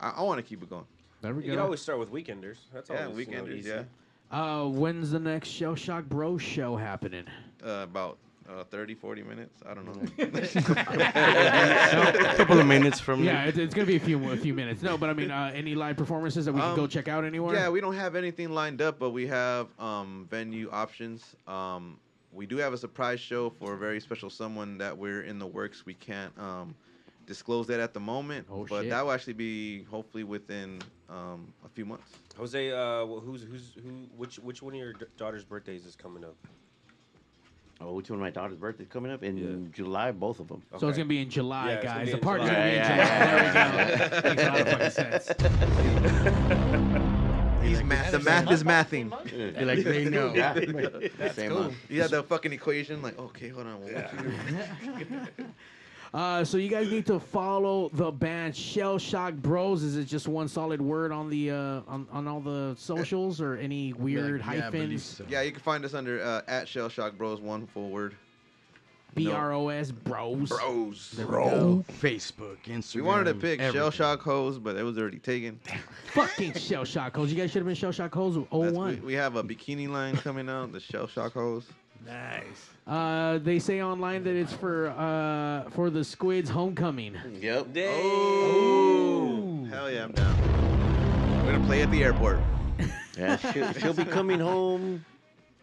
[0.00, 0.84] I, I want to keep it going.
[1.20, 1.54] There we You go.
[1.56, 2.56] can always start with weekenders.
[2.72, 3.68] That's Yeah, always you know, Weekenders, easy.
[3.70, 3.82] yeah.
[4.30, 7.24] Uh, when's the next Shell Shock Bro show happening?
[7.64, 8.16] Uh, about
[8.48, 9.60] uh, 30, 40 minutes.
[9.68, 10.00] I don't know.
[10.18, 14.82] A couple of minutes from yeah, it's, it's gonna be a few a few minutes.
[14.82, 17.24] No, but I mean, uh, any live performances that we can go Um, check out
[17.24, 17.54] anywhere?
[17.54, 21.36] Yeah, we don't have anything lined up, but we have um, venue options.
[21.46, 21.98] Um,
[22.32, 25.46] we do have a surprise show for a very special someone that we're in the
[25.46, 25.84] works.
[25.84, 26.74] We can't um,
[27.30, 28.90] disclose that at the moment, Oh, but shit.
[28.90, 32.10] that will actually be hopefully within um, a few months.
[32.36, 33.90] Jose, uh, who's who's who?
[34.16, 36.34] Which which one of your daughter's birthdays is coming up?
[37.80, 40.10] Oh, which one of my daughter's birthdays coming up in July?
[40.10, 40.60] Both of them.
[40.80, 42.06] So it's gonna be in July, Yeah, it's gonna guys.
[42.06, 42.60] be The in party's July.
[42.60, 44.20] gonna be in July.
[44.20, 44.28] There we go.
[44.28, 45.24] Makes a lot of fucking sense.
[47.62, 48.10] He's math.
[48.12, 49.56] The math is mathing.
[49.56, 50.34] You're like, they know.
[50.34, 50.54] Yeah.
[51.18, 51.60] That's Same cool.
[51.62, 51.76] month.
[51.88, 53.80] You have the fucking equation, like, okay, hold on.
[53.80, 54.12] well, what
[54.98, 55.46] you do?
[56.12, 59.84] Uh, so you guys need to follow the band Shell Shock Bros.
[59.84, 63.56] Is it just one solid word on the uh, on, on all the socials or
[63.56, 65.22] any weird hyphens?
[65.28, 67.40] Yeah, you can find us under uh, at Shell Shock Bros.
[67.40, 68.16] One full word.
[69.14, 70.48] B R O S Bros.
[70.48, 71.10] Bros.
[71.16, 71.32] There we.
[71.32, 72.94] Facebook, Instagram.
[72.94, 73.90] We wanted to pick Shell.
[73.90, 75.58] Shock Hose, but it was already taken.
[76.12, 77.32] Fucking Shell Shock Hoes.
[77.32, 79.00] You guys should have been Shell Shock Hoes That's- 01.
[79.00, 81.66] we, we have a bikini line coming out, the Shell Shock Hose.
[82.06, 82.70] Nice.
[82.86, 87.14] Uh, they say online that it's for uh, for the Squid's homecoming.
[87.40, 87.68] Yep.
[87.76, 91.44] Oh, hell yeah, I'm down.
[91.46, 92.38] We're gonna play at the airport.
[93.18, 95.04] Yeah, she'll, she'll be coming home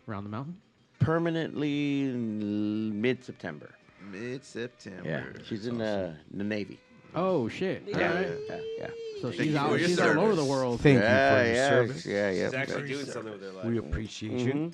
[0.07, 0.57] Around the mountain?
[0.99, 3.71] permanently in mid September.
[4.11, 5.01] Mid September.
[5.03, 6.77] Yeah, she's in uh, the Navy.
[7.15, 7.81] Oh shit!
[7.87, 8.27] Yeah, All right.
[8.47, 8.87] yeah, yeah.
[9.21, 9.69] So Thank she's you out.
[9.69, 10.81] for your She's all over the world.
[10.81, 12.05] Thank yeah, you for your yeah, service.
[12.05, 12.45] Yeah, yeah.
[12.45, 13.65] She's actually doing something with her life.
[13.65, 14.53] We appreciate you.
[14.53, 14.73] Mhm.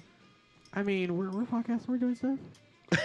[0.76, 1.88] I mean, we're we're podcasting.
[1.88, 2.40] We're doing stuff.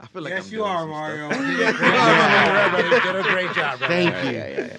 [0.00, 1.30] I feel like yes, I'm you doing are, some Mario.
[1.30, 1.40] stuff.
[2.78, 3.94] You did a great job, brother.
[3.94, 4.36] Thank Yeah, you.
[4.36, 4.76] yeah, yeah, yeah.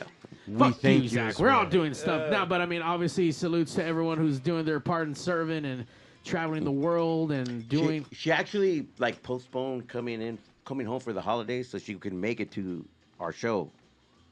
[0.48, 1.10] We Fuck thank you, you.
[1.10, 1.30] Zach.
[1.30, 1.70] as We're all well.
[1.70, 5.08] doing stuff uh, now, but I mean, obviously, salutes to everyone who's doing their part
[5.08, 5.86] in serving and
[6.24, 8.06] traveling the world and doing.
[8.12, 12.14] She, she actually like postponed coming in, coming home for the holidays so she could
[12.14, 12.84] make it to
[13.20, 13.70] our show.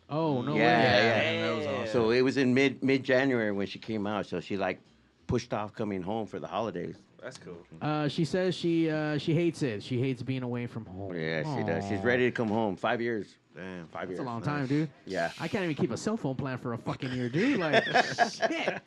[0.10, 0.64] oh no yeah, way!
[0.64, 1.18] yeah.
[1.20, 1.88] Man, that was awesome.
[1.92, 4.26] So it was in mid mid January when she came out.
[4.26, 4.80] So she like
[5.28, 6.96] pushed off coming home for the holidays.
[7.22, 7.58] That's cool.
[7.82, 9.84] Uh, she says she uh, she hates it.
[9.84, 11.14] She hates being away from home.
[11.14, 11.88] Yeah, she does.
[11.88, 12.76] She's ready to come home.
[12.76, 13.36] Five years.
[13.56, 13.88] Damn.
[13.88, 14.20] Five That's years.
[14.20, 14.88] a long time, dude.
[15.08, 15.32] Yeah.
[15.40, 17.60] I can't even keep a cell phone plan for a fucking year, dude.
[17.60, 17.84] Like,
[18.32, 18.80] shit.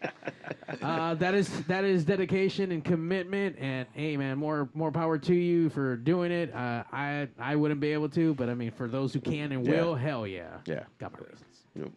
[0.80, 5.34] Uh, that is that is dedication and commitment, and hey, man, more more power to
[5.34, 6.54] you for doing it.
[6.54, 9.66] Uh, I I wouldn't be able to, but I mean, for those who can and
[9.66, 9.82] Yeah.
[9.82, 10.84] will, hell yeah, Yeah.
[10.98, 11.64] got my reasons.
[11.74, 11.90] Yep.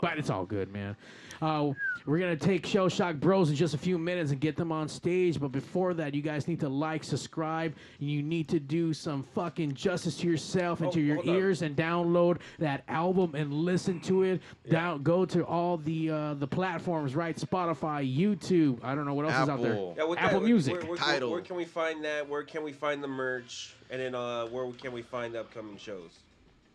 [0.00, 0.96] But it's all good, man.
[1.42, 1.72] Uh,
[2.06, 4.88] we're gonna take Shell Shock Bros in just a few minutes and get them on
[4.88, 5.38] stage.
[5.40, 7.74] But before that, you guys need to like, subscribe.
[8.00, 11.28] and You need to do some fucking justice to yourself and Oh, to your hold
[11.28, 11.34] up.
[11.34, 14.40] ears and download that album and listen to it.
[14.68, 17.36] Down, go to all the uh, the platforms, right?
[17.36, 18.78] Spotify, YouTube.
[18.82, 19.72] I don't know what else is out there.
[19.72, 19.94] Apple.
[19.98, 20.74] Yeah, with Apple that, Music.
[20.74, 21.28] Where, where, Tidal.
[21.30, 22.28] Where, where can we find that?
[22.28, 23.74] Where can we find the merch?
[23.90, 26.10] And then uh, where can we find the upcoming shows?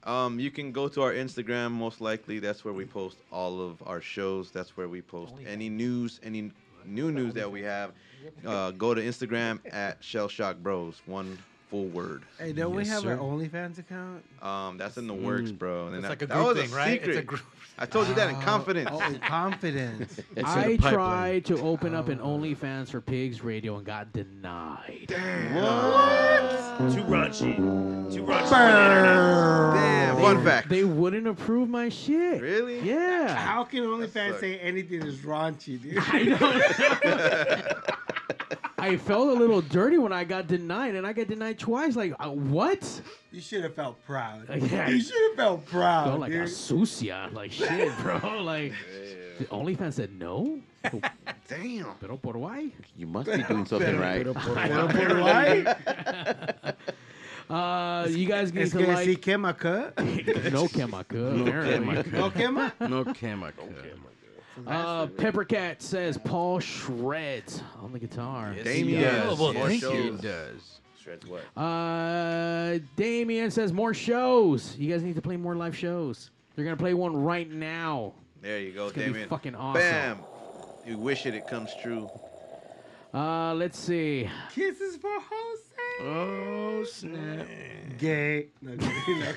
[0.04, 1.72] Um, you can go to our Instagram.
[1.72, 4.52] Most likely, that's where we post all of our shows.
[4.52, 6.52] That's where we post any news, any
[6.86, 7.92] new news that we have.
[8.46, 11.02] Uh, go to Instagram at Shell Shock Bros.
[11.06, 11.38] One
[11.70, 12.24] full word.
[12.40, 13.12] Hey, don't we Yes, have sir.
[13.14, 14.24] an OnlyFans account?
[14.42, 15.88] Um, that's in the works, bro.
[15.88, 16.94] And It's that, like a that group was thing, right?
[16.94, 17.26] It's a secret.
[17.28, 17.42] group.
[17.80, 18.90] I told you that in confidence.
[18.92, 20.18] Oh, in confidence.
[20.36, 20.94] It's in I the pipeline.
[20.94, 25.06] tried to open up an OnlyFans for Pigs Radio and got denied.
[25.10, 25.16] Too
[27.04, 27.56] raunchy.
[27.58, 28.50] Too raunchy.
[28.50, 29.74] for the internet.
[29.76, 30.18] Damn.
[30.18, 30.70] Fun fact.
[30.70, 32.42] They wouldn't approve my shit.
[32.42, 32.80] Really?
[32.80, 33.36] Yeah.
[33.36, 34.40] How can OnlyFans sucks.
[34.40, 35.98] say anything is raunchy, dude?
[38.88, 41.98] I felt a little dirty when I got denied, and I got denied twice.
[41.98, 43.02] Like, uh, what?
[43.32, 44.48] You should have felt proud.
[44.72, 44.88] Yeah.
[44.88, 46.08] You should have felt proud.
[46.08, 46.50] Felt like a dude.
[46.50, 47.30] sucia.
[47.34, 48.20] Like, shit, bro.
[48.44, 48.74] Like,
[49.40, 50.62] the OnlyFans said no.
[51.50, 51.96] Damn.
[52.00, 52.70] Pero por why?
[52.96, 54.24] You must be doing something right.
[54.24, 55.76] Pero por why?
[57.50, 59.22] Uh, you guys need It's to gonna see like.
[59.22, 59.98] Kema cut.
[60.52, 62.12] no Kemaka.
[62.12, 62.74] No Kema?
[62.90, 63.54] No camera.
[64.66, 68.56] Uh, Peppercat says Paul shreds on the guitar.
[68.64, 69.04] Damien.
[69.28, 69.94] Oh, well, More thank shows.
[69.94, 70.14] you.
[70.14, 70.80] He does.
[71.02, 71.44] Shreds what?
[71.62, 74.76] Uh, Damien says more shows.
[74.78, 76.32] You guys need to play more live shows.
[76.56, 78.14] They're gonna play one right now.
[78.42, 79.82] There you go, It's gonna be fucking awesome.
[79.82, 80.18] Bam.
[80.86, 82.10] You wish it, it comes true.
[83.14, 84.30] Uh, let's see.
[84.54, 85.64] Kisses for Jose.
[86.02, 87.48] Oh snap!
[87.98, 88.48] Gay.
[88.62, 89.34] No, kidding, no.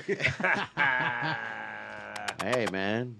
[2.43, 3.15] Hey, man.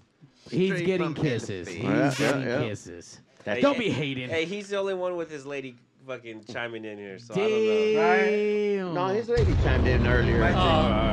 [0.50, 1.68] He's Straight getting from kisses.
[1.68, 1.72] LFA.
[1.72, 2.68] He's Yeah, getting yeah, yeah.
[2.68, 3.20] kisses.
[3.44, 4.28] That's- Don't be hating.
[4.28, 5.76] Hey, he's the only one with his lady
[6.06, 7.50] fucking chiming in here, so I don't
[7.94, 7.94] know.
[7.94, 8.94] Damn.
[8.94, 10.42] No, his lady chimed in earlier.
[10.44, 10.48] I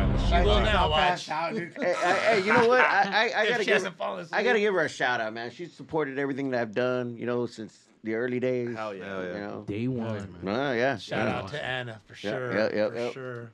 [0.10, 0.28] think.
[0.28, 1.00] She Right, will now watch.
[1.00, 1.74] passed out, dude.
[1.80, 2.82] Hey, hey, hey, you know what?
[2.82, 3.74] I, I, I gotta give.
[3.74, 3.96] hasn't
[4.34, 5.52] I gotta give her a shout out, man.
[5.52, 8.76] She's supported everything that I've done, you know, since the early days.
[8.76, 9.06] Hell yeah.
[9.06, 9.34] Hell yeah.
[9.34, 9.64] You know.
[9.68, 10.36] Day one.
[10.48, 10.98] Uh, yeah.
[10.98, 11.38] Shout yeah.
[11.38, 12.54] out to Anna for Yeah, sure.
[12.58, 13.12] yeah, yeah, for yeah.
[13.12, 13.52] sure.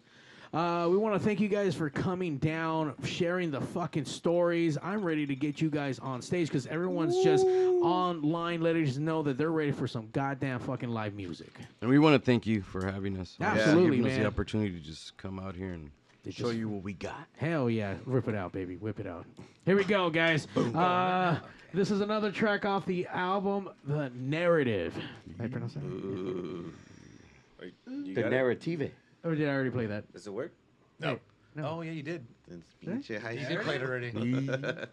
[0.55, 4.77] Uh, we want to thank you guys for coming down, sharing the fucking stories.
[4.81, 9.21] I'm ready to get you guys on stage because everyone's just online letting us know
[9.23, 11.51] that they're ready for some goddamn fucking live music.
[11.81, 13.35] And we want to thank you for having us.
[13.41, 14.21] Absolutely, giving us man.
[14.21, 15.91] the opportunity to just come out here and
[16.23, 17.27] They show just- you what we got.
[17.35, 17.95] Hell yeah.
[18.05, 18.77] Rip it out, baby.
[18.77, 19.25] Whip it out.
[19.65, 20.47] Here we go, guys.
[20.55, 21.37] Uh,
[21.73, 24.95] this is another track off the album, The Narrative.
[25.27, 25.83] Did I pronounce that?
[25.83, 27.73] Are you-
[28.05, 28.29] you The got it?
[28.29, 28.91] narrative.
[29.25, 30.11] Or did I already play that?
[30.13, 30.53] Does it work?
[30.99, 31.19] No.
[31.55, 31.67] No.
[31.67, 32.25] Oh yeah, you did.
[32.47, 34.11] Since pinche high You did play it already.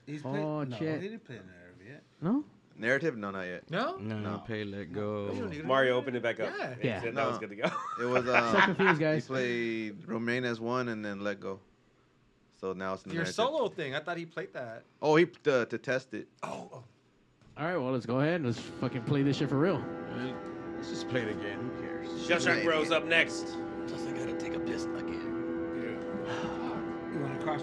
[0.07, 1.03] He's Oh, played, no, shit.
[1.03, 2.03] he didn't play Nerve yet.
[2.20, 2.45] No?
[2.78, 3.16] Narrative?
[3.18, 3.70] No, not yet.
[3.70, 3.97] No.
[3.99, 4.43] No, No.
[4.47, 5.30] pay, let go.
[5.64, 6.51] Mario opened it back up.
[6.59, 6.70] Yeah.
[6.70, 7.03] And Yeah.
[7.03, 7.20] said No.
[7.24, 7.70] that was good to go.
[8.01, 9.26] It was So um, confused, he guys.
[9.26, 11.61] played Romaine as one and then let go.
[12.61, 13.35] So now it's the Your narrative.
[13.35, 13.95] solo thing.
[13.95, 14.85] I thought he played that.
[15.03, 16.28] Oh, he uh, to test it.
[16.43, 16.70] Oh.
[16.72, 16.85] oh.
[17.59, 19.83] All right, well, let's go ahead and let's fucking play this shit for real.
[20.76, 21.59] Let's just play it again.
[21.76, 22.26] Who cares?
[22.26, 23.47] Shell Shock Bros up next.
[24.43, 25.38] Take a piss again.
[27.14, 27.62] You want to cross?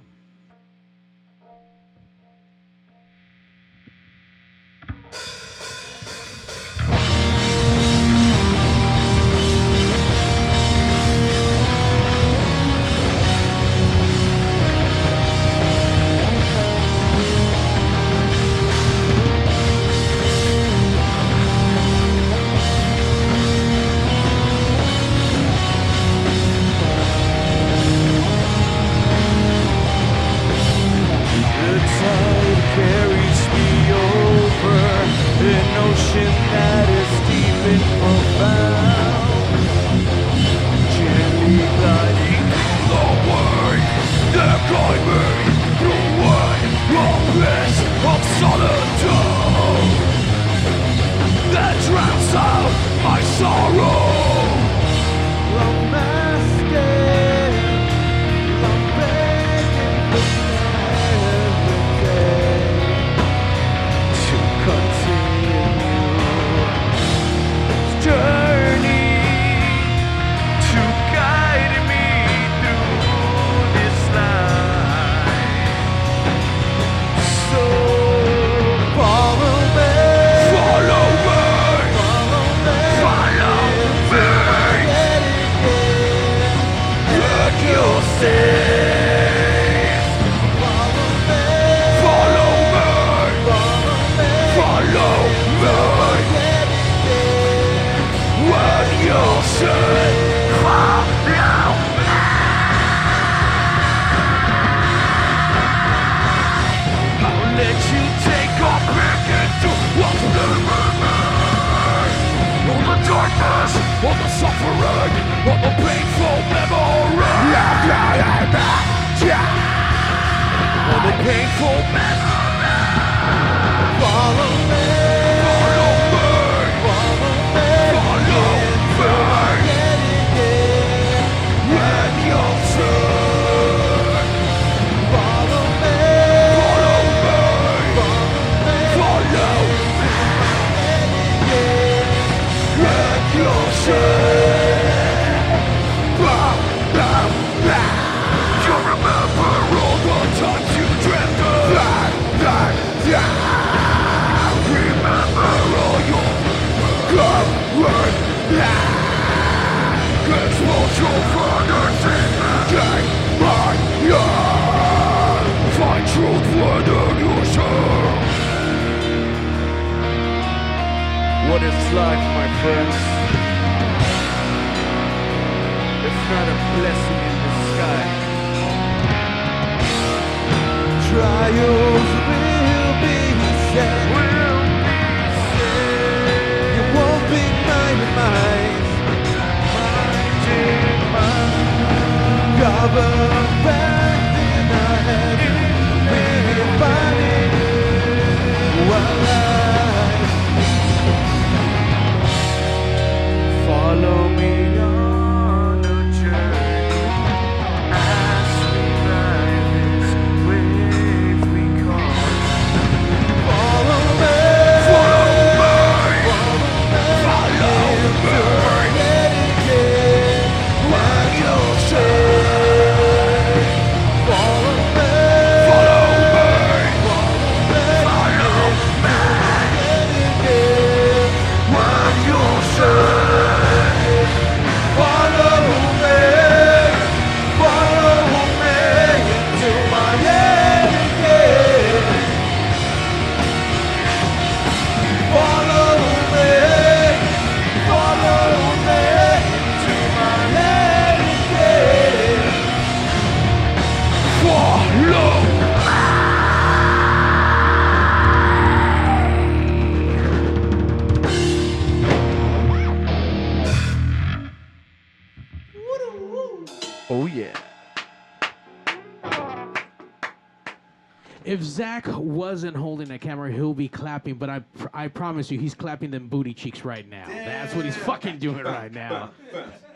[275.42, 277.26] Promise you, he's clapping them booty cheeks right now.
[277.26, 279.30] That's what he's fucking doing right now.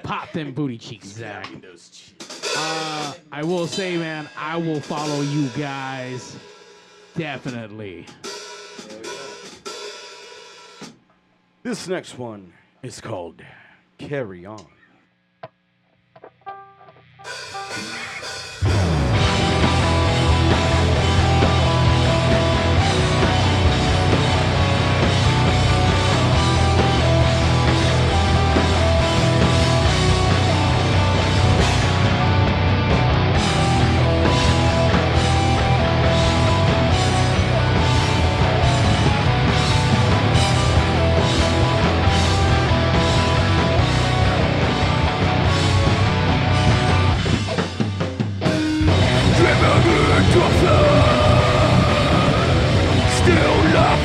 [0.03, 1.49] Pop them booty cheeks, Zach.
[2.57, 6.37] Uh, I will say, man, I will follow you guys.
[7.15, 8.07] Definitely.
[11.63, 12.53] This next one
[12.83, 13.43] is called
[13.99, 14.67] Carry On.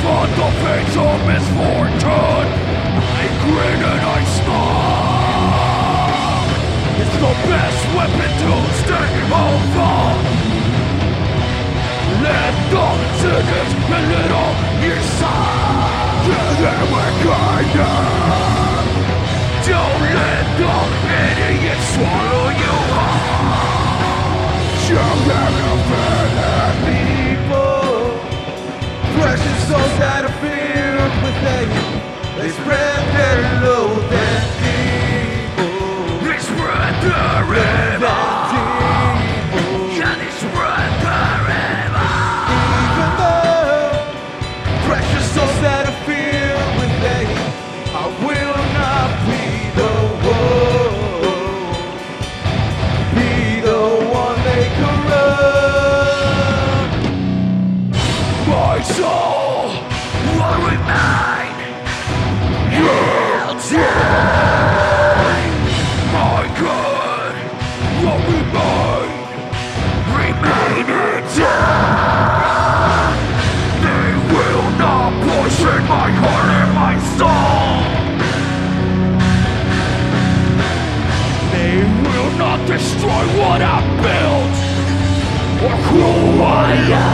[0.05, 2.47] On the face of misfortune.
[3.01, 5.61] I grin and I smile
[7.01, 9.11] It's the best weapon to stay
[9.45, 9.95] over
[12.25, 12.87] Let the
[13.21, 14.53] cynics belittle
[14.85, 17.91] your side Together we're kinda
[19.67, 20.77] Don't let the
[21.21, 22.75] idiots swallow you
[23.05, 23.31] up.
[24.89, 26.11] You're never
[26.85, 28.01] people.
[29.15, 31.71] Precious souls that are filled with hate
[32.37, 34.45] They spread their load and
[34.75, 37.43] evil They spread their
[37.95, 38.20] evil
[86.41, 87.10] who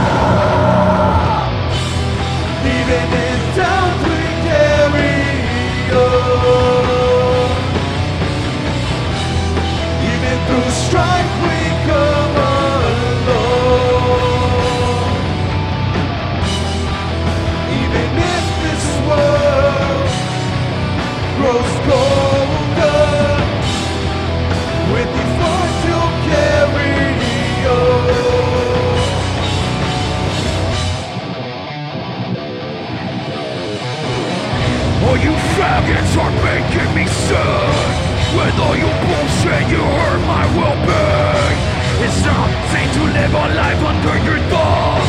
[37.28, 37.98] sick
[38.38, 41.58] With all your bullshit you hurt my well-being.
[42.06, 45.08] It's not safe to live a life under your thumb.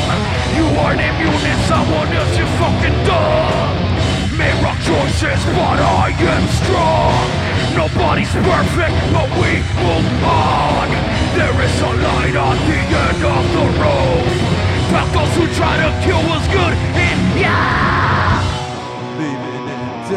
[0.56, 3.76] You aren't immune to someone else you fucking dumb.
[4.38, 7.22] Made wrong choices but I am strong.
[7.76, 10.88] Nobody's perfect but we move on
[11.38, 14.26] There is a light on the end of the road.
[14.88, 18.07] About those who try to kill what's good in yeah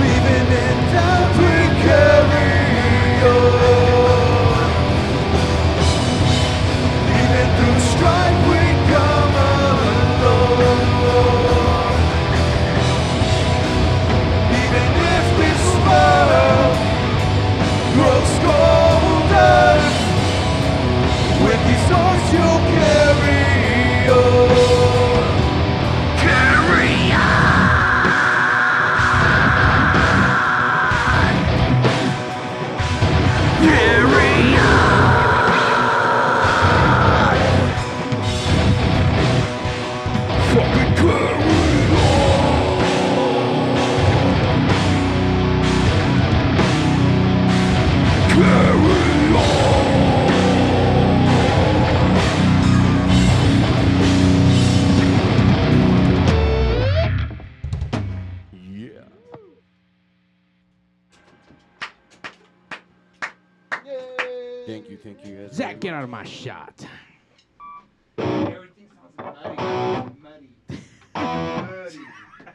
[0.00, 2.13] Living in doubt we carry
[64.66, 65.42] Thank you, thank you.
[65.42, 66.86] That's Zach, get out of my shot.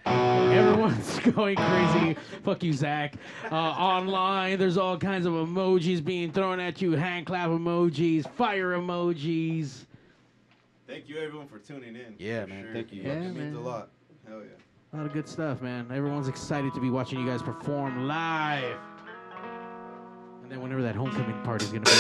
[0.05, 2.15] Everyone's going crazy.
[2.43, 3.15] Fuck you, Zach.
[3.51, 8.71] Uh, online, there's all kinds of emojis being thrown at you hand clap emojis, fire
[8.71, 9.85] emojis.
[10.87, 12.15] Thank you, everyone, for tuning in.
[12.17, 12.63] Yeah, man.
[12.63, 12.73] Sure.
[12.73, 13.03] Thank you.
[13.03, 13.37] Yeah, it man.
[13.37, 13.89] means a lot.
[14.27, 14.47] Hell yeah.
[14.91, 15.85] A lot of good stuff, man.
[15.93, 18.77] Everyone's excited to be watching you guys perform live.
[20.49, 21.91] And then whenever that homecoming party's gonna be.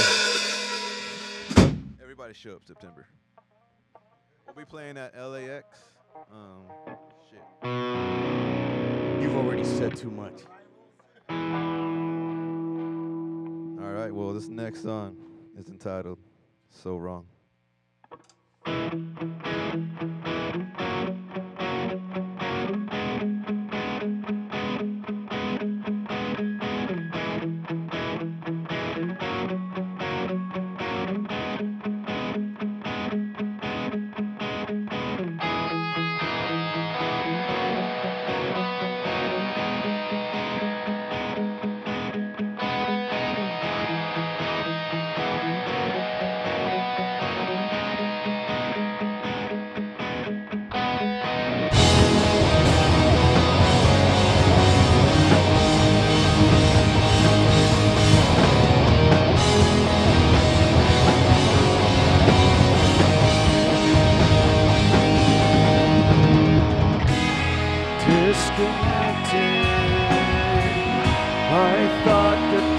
[2.01, 3.05] Everybody show up September.
[4.47, 5.77] We'll be playing at LAX.
[6.31, 6.63] Um,
[7.29, 7.43] shit.
[9.21, 10.41] You've already said too much.
[13.79, 14.11] All right.
[14.11, 15.15] Well, this next song
[15.55, 16.17] is entitled
[16.71, 17.27] "So Wrong."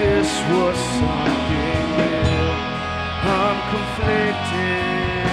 [0.01, 2.52] This was something real.
[3.36, 5.28] I'm conflicted.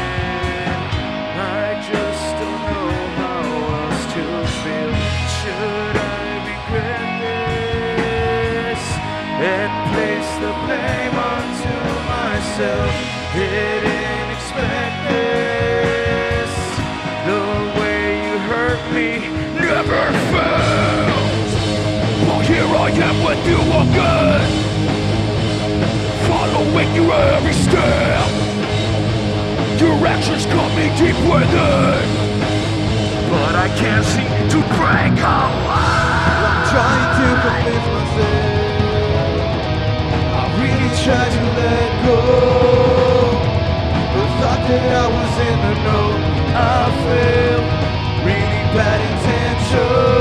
[1.39, 2.91] I just don't know
[3.21, 3.43] how
[3.79, 4.25] else to
[4.61, 4.91] feel.
[5.37, 8.83] Should I regret this
[9.55, 11.77] and place the blame onto
[12.11, 12.91] myself?
[13.39, 16.51] Didn't expect this.
[17.29, 17.43] The
[17.79, 19.09] way you hurt me
[19.55, 20.76] never felt.
[22.87, 24.47] I am with you again,
[26.23, 28.29] following your every step.
[29.77, 32.07] Your actions cut me deep within,
[33.29, 35.83] but I can't seem to break away.
[36.47, 38.71] I'm trying to convince myself.
[40.31, 42.21] I really tried to let go.
[44.15, 46.07] The thought that I was in the know,
[46.55, 47.67] I failed.
[48.23, 50.16] Really bad intentions.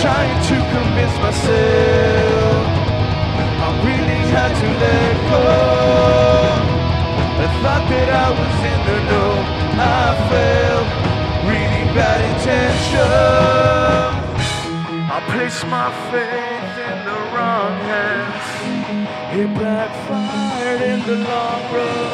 [0.00, 2.66] Trying to convince myself.
[3.66, 5.42] I really had to let go.
[7.38, 9.32] The thought that I was in the know,
[9.74, 10.88] I failed.
[11.50, 13.08] Really bad intentions.
[15.10, 18.46] I placed my faith in the wrong hands.
[19.34, 22.07] It backfired in the long run.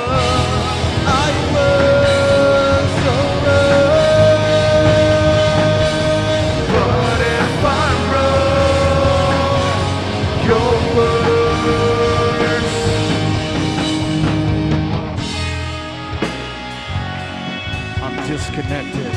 [18.67, 19.13] I'm.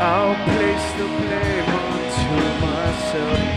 [0.00, 3.47] I'll place the blame onto myself.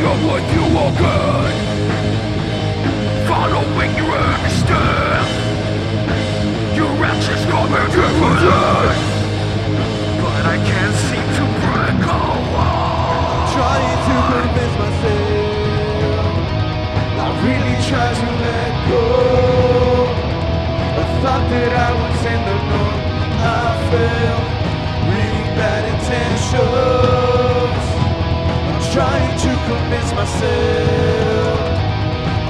[0.00, 1.54] Am with you again.
[3.26, 5.26] Following your every step.
[6.78, 8.42] Your actions come in different.
[10.22, 12.78] But I can't seem to break away.
[13.54, 15.58] Trying to convince myself.
[17.18, 19.04] I really tried to let go.
[21.02, 22.90] I thought that I was in the know.
[23.42, 24.46] I failed.
[25.10, 27.07] Really bad intentions.
[28.98, 31.60] Trying to convince myself.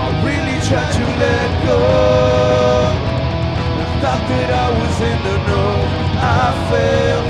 [0.01, 1.81] I really tried to let go.
[3.83, 5.73] I thought that I was in the know.
[6.17, 7.29] I failed.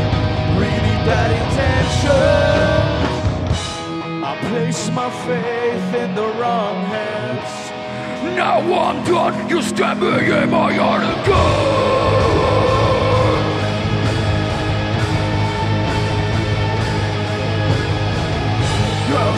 [0.62, 2.12] Really bad intentions.
[4.24, 7.52] I placed my faith in the wrong hands.
[8.36, 9.48] Now I'm done.
[9.48, 12.47] You stab me in my heart again.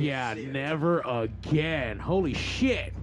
[0.00, 1.98] Yeah, never again.
[1.98, 2.94] Holy shit.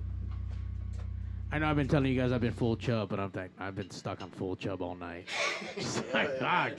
[1.52, 3.76] I know I've been telling you guys I've been full chub, but I'm like I've
[3.76, 5.28] been stuck on full chub all night.
[5.76, 6.03] Just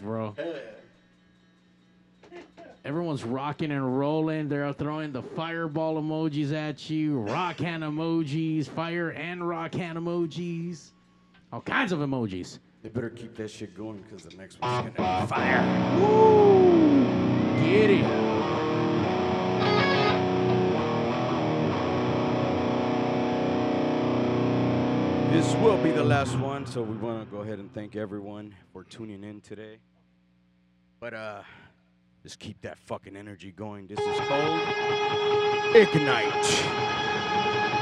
[0.02, 0.34] bro.
[2.84, 4.48] Everyone's rocking and rolling.
[4.48, 10.90] They're throwing the fireball emojis at you, rock hand emojis, fire and rock hand emojis,
[11.52, 12.58] all kinds of emojis.
[12.82, 15.98] They better keep that shit going because the next one's gonna be fire.
[16.00, 17.04] Woo!
[17.64, 18.57] Get it.
[25.38, 28.56] This will be the last one, so we want to go ahead and thank everyone
[28.72, 29.78] for tuning in today.
[30.98, 31.42] But uh,
[32.24, 33.86] just keep that fucking energy going.
[33.86, 34.60] This is cold.
[35.76, 37.77] Ignite.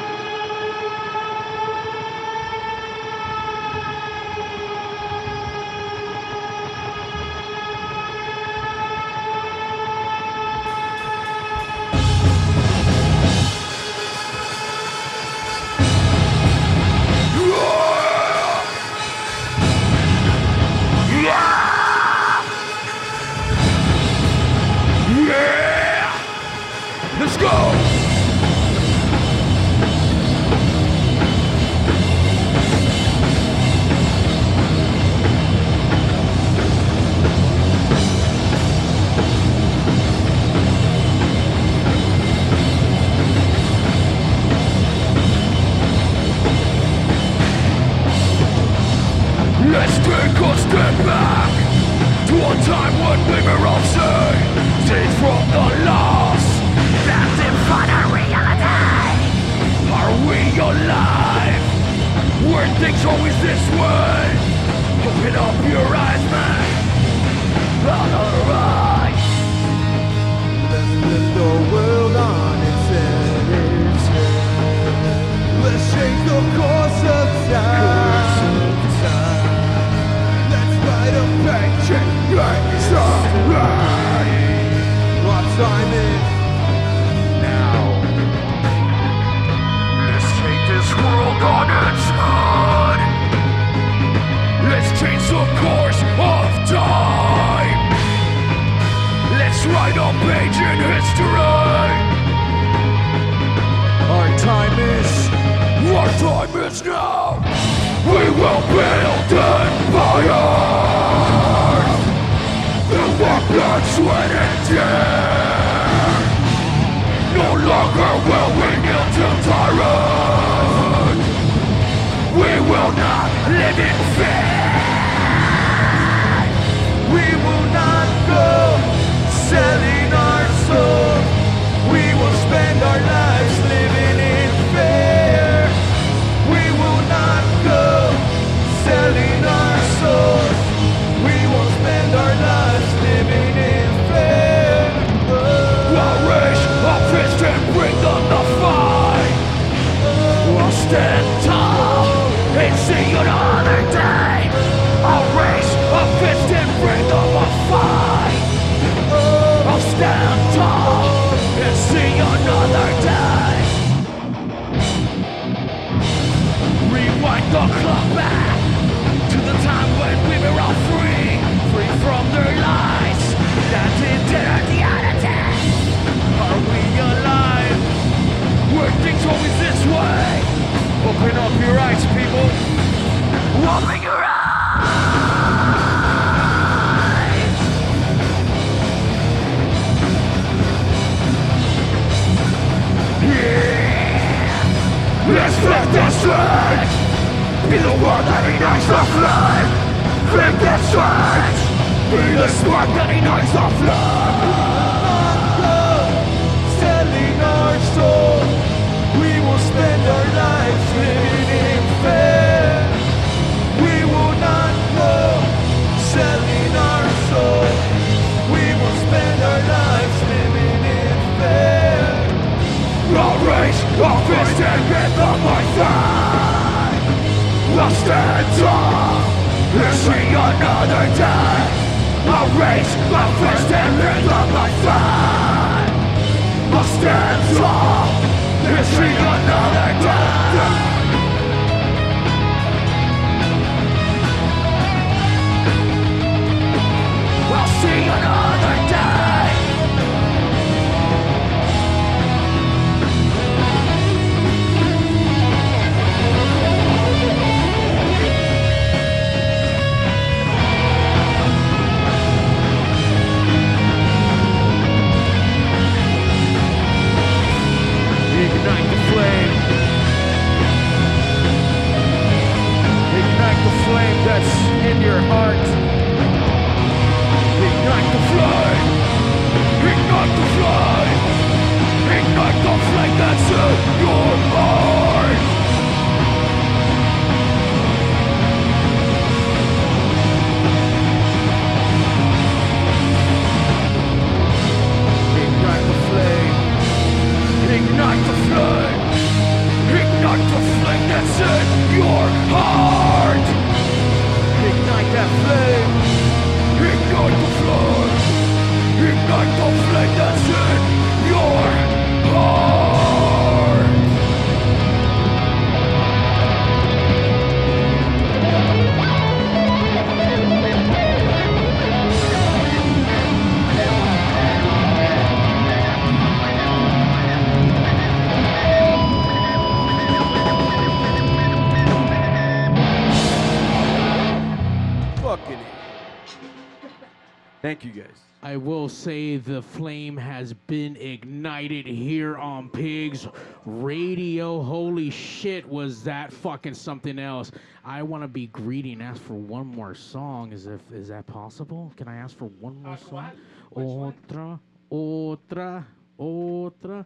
[337.67, 338.21] Thank you guys.
[338.45, 343.27] I will say the flame has been ignited here on Pigs
[343.65, 344.63] Radio.
[344.63, 347.51] Holy shit, was that fucking something else?
[347.85, 350.53] I want to be greedy and ask for one more song.
[350.53, 351.93] Is if is that possible?
[351.97, 353.33] Can I ask for one more song?
[353.75, 354.61] Otra,
[354.93, 355.85] otra,
[356.21, 357.05] otra.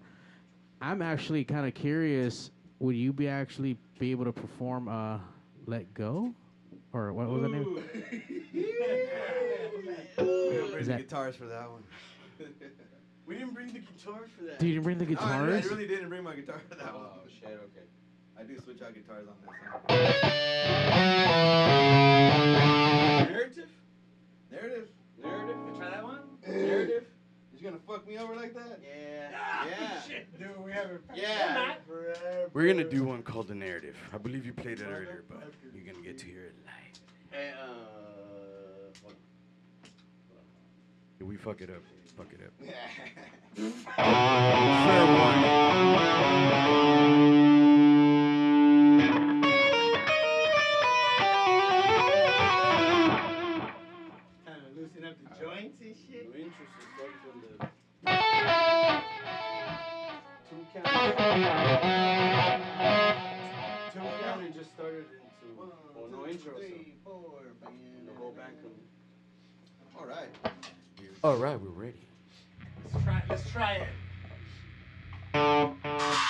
[0.83, 2.51] I'm actually kind of curious.
[2.81, 5.21] Would you be actually be able to perform uh,
[5.65, 6.35] "Let Go"?
[6.93, 7.65] Or what was the name?
[10.17, 11.85] Bring Is the that- guitars for that one.
[13.27, 14.59] We didn't bring the guitars for that.
[14.59, 15.67] Did you bring the No, I- I, guitars?
[15.71, 17.07] really didn't bring my guitar for that oh, one.
[17.15, 17.87] Oh shit, okay.
[18.37, 20.01] I do switch out guitars on this song.
[23.31, 23.69] Narrative?
[24.51, 24.89] Narrative.
[25.23, 25.57] Narrative?
[25.65, 26.19] You try that one?
[26.49, 27.05] Narrative.
[27.61, 28.81] You gonna fuck me over like that?
[28.83, 29.67] Yeah.
[30.09, 30.19] Yeah.
[30.39, 31.03] Dude, we haven't.
[31.15, 31.75] Yeah.
[32.55, 33.97] We're gonna do one called the narrative.
[34.15, 37.01] I believe you played it earlier, but you're gonna get to hear it live.
[37.31, 37.67] Hey, uh,
[39.03, 39.15] what-
[41.21, 41.83] If we fuck it up,
[42.17, 42.53] fuck it up.
[43.97, 45.07] Fair
[46.01, 47.30] Kind
[61.43, 62.63] count.
[63.93, 65.63] Two and just started into
[65.97, 66.53] oh no intro.
[66.53, 66.61] So
[68.07, 68.75] the whole band comes.
[69.99, 70.29] All right.
[71.23, 72.09] All right, we're ready.
[72.93, 73.87] Let's try, let's try
[75.35, 76.27] it.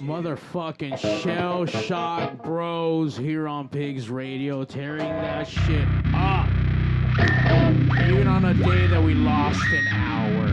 [0.00, 6.48] Motherfucking ShellShock Bros here on Pigs Radio, tearing that shit up.
[8.08, 10.46] Even on a day that we lost an hour.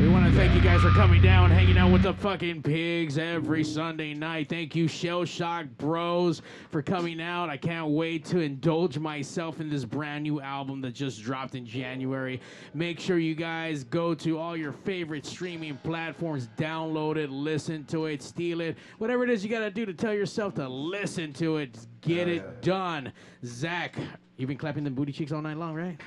[0.00, 3.18] We want to thank you guys for coming down, hanging out with the fucking pigs
[3.18, 4.48] every Sunday night.
[4.48, 6.40] Thank you, ShellShock Bros,
[6.70, 7.50] for coming out.
[7.50, 11.66] I can't wait to indulge myself in this brand new album that just dropped in
[11.66, 12.40] January.
[12.72, 18.06] Make sure you guys go to all your favorite streaming platforms, download it, listen to
[18.06, 21.30] it, steal it, whatever it is you got to do to tell yourself to listen
[21.34, 21.78] to it.
[22.00, 23.12] Get oh, it done.
[23.44, 23.96] Zach,
[24.38, 26.00] you've been clapping them booty cheeks all night long, right?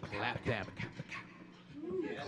[0.00, 0.66] Clap, clap.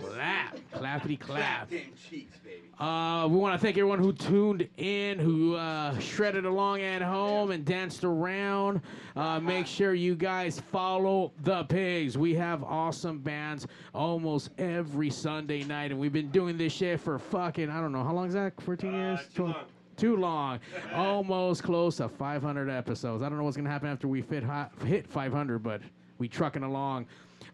[0.01, 1.69] Clap, clappity clap.
[1.69, 2.61] Damn cheeks, baby.
[2.79, 7.51] Uh, we want to thank everyone who tuned in, who uh, shredded along at home
[7.51, 8.81] and danced around.
[9.15, 12.17] Uh, make sure you guys follow the pigs.
[12.17, 17.17] We have awesome bands almost every Sunday night, and we've been doing this shit for
[17.17, 18.59] fucking I don't know how long, is that?
[18.61, 19.19] 14 years?
[19.35, 19.55] Too long.
[19.97, 20.59] Too long.
[20.93, 23.23] Almost close to 500 episodes.
[23.23, 25.81] I don't know what's gonna happen after we fit hot, hit 500, but
[26.19, 27.07] we trucking along.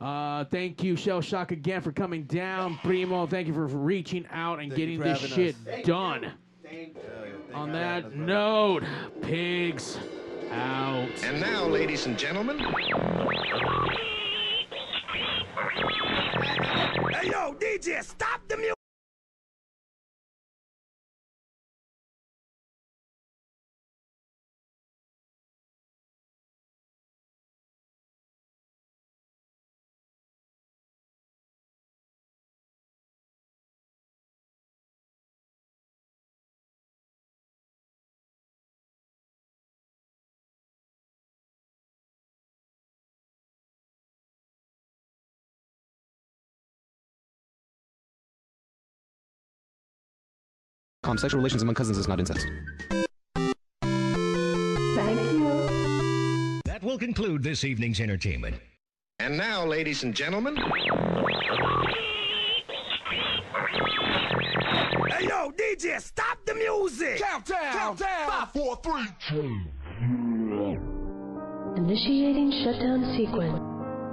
[0.04, 2.78] Uh, thank you, ShellShock, again for coming down.
[2.84, 5.62] Primo, thank you for reaching out and getting this shit us.
[5.64, 6.34] Thank done.
[6.62, 6.98] Thank
[7.54, 8.84] On that note,
[9.22, 9.98] pigs
[10.52, 11.08] out.
[11.24, 12.60] And now, ladies and gentlemen.
[12.60, 12.66] Hey
[17.30, 18.83] yo, DJ, stop the music!
[51.14, 52.48] Um, sexual relations among cousins is not incest.
[53.84, 56.60] Thank you.
[56.66, 58.56] That will conclude this evening's entertainment.
[59.20, 60.56] And now, ladies and gentlemen.
[60.56, 60.64] Hey
[65.28, 67.22] yo, DJ, stop the music!
[67.22, 67.74] Countdown!
[67.74, 68.28] Countdown!
[68.28, 69.68] Five, four, three, two.
[71.78, 73.60] Initiating shutdown sequence.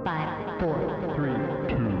[0.05, 1.33] Five, four, three,
[1.75, 2.00] two.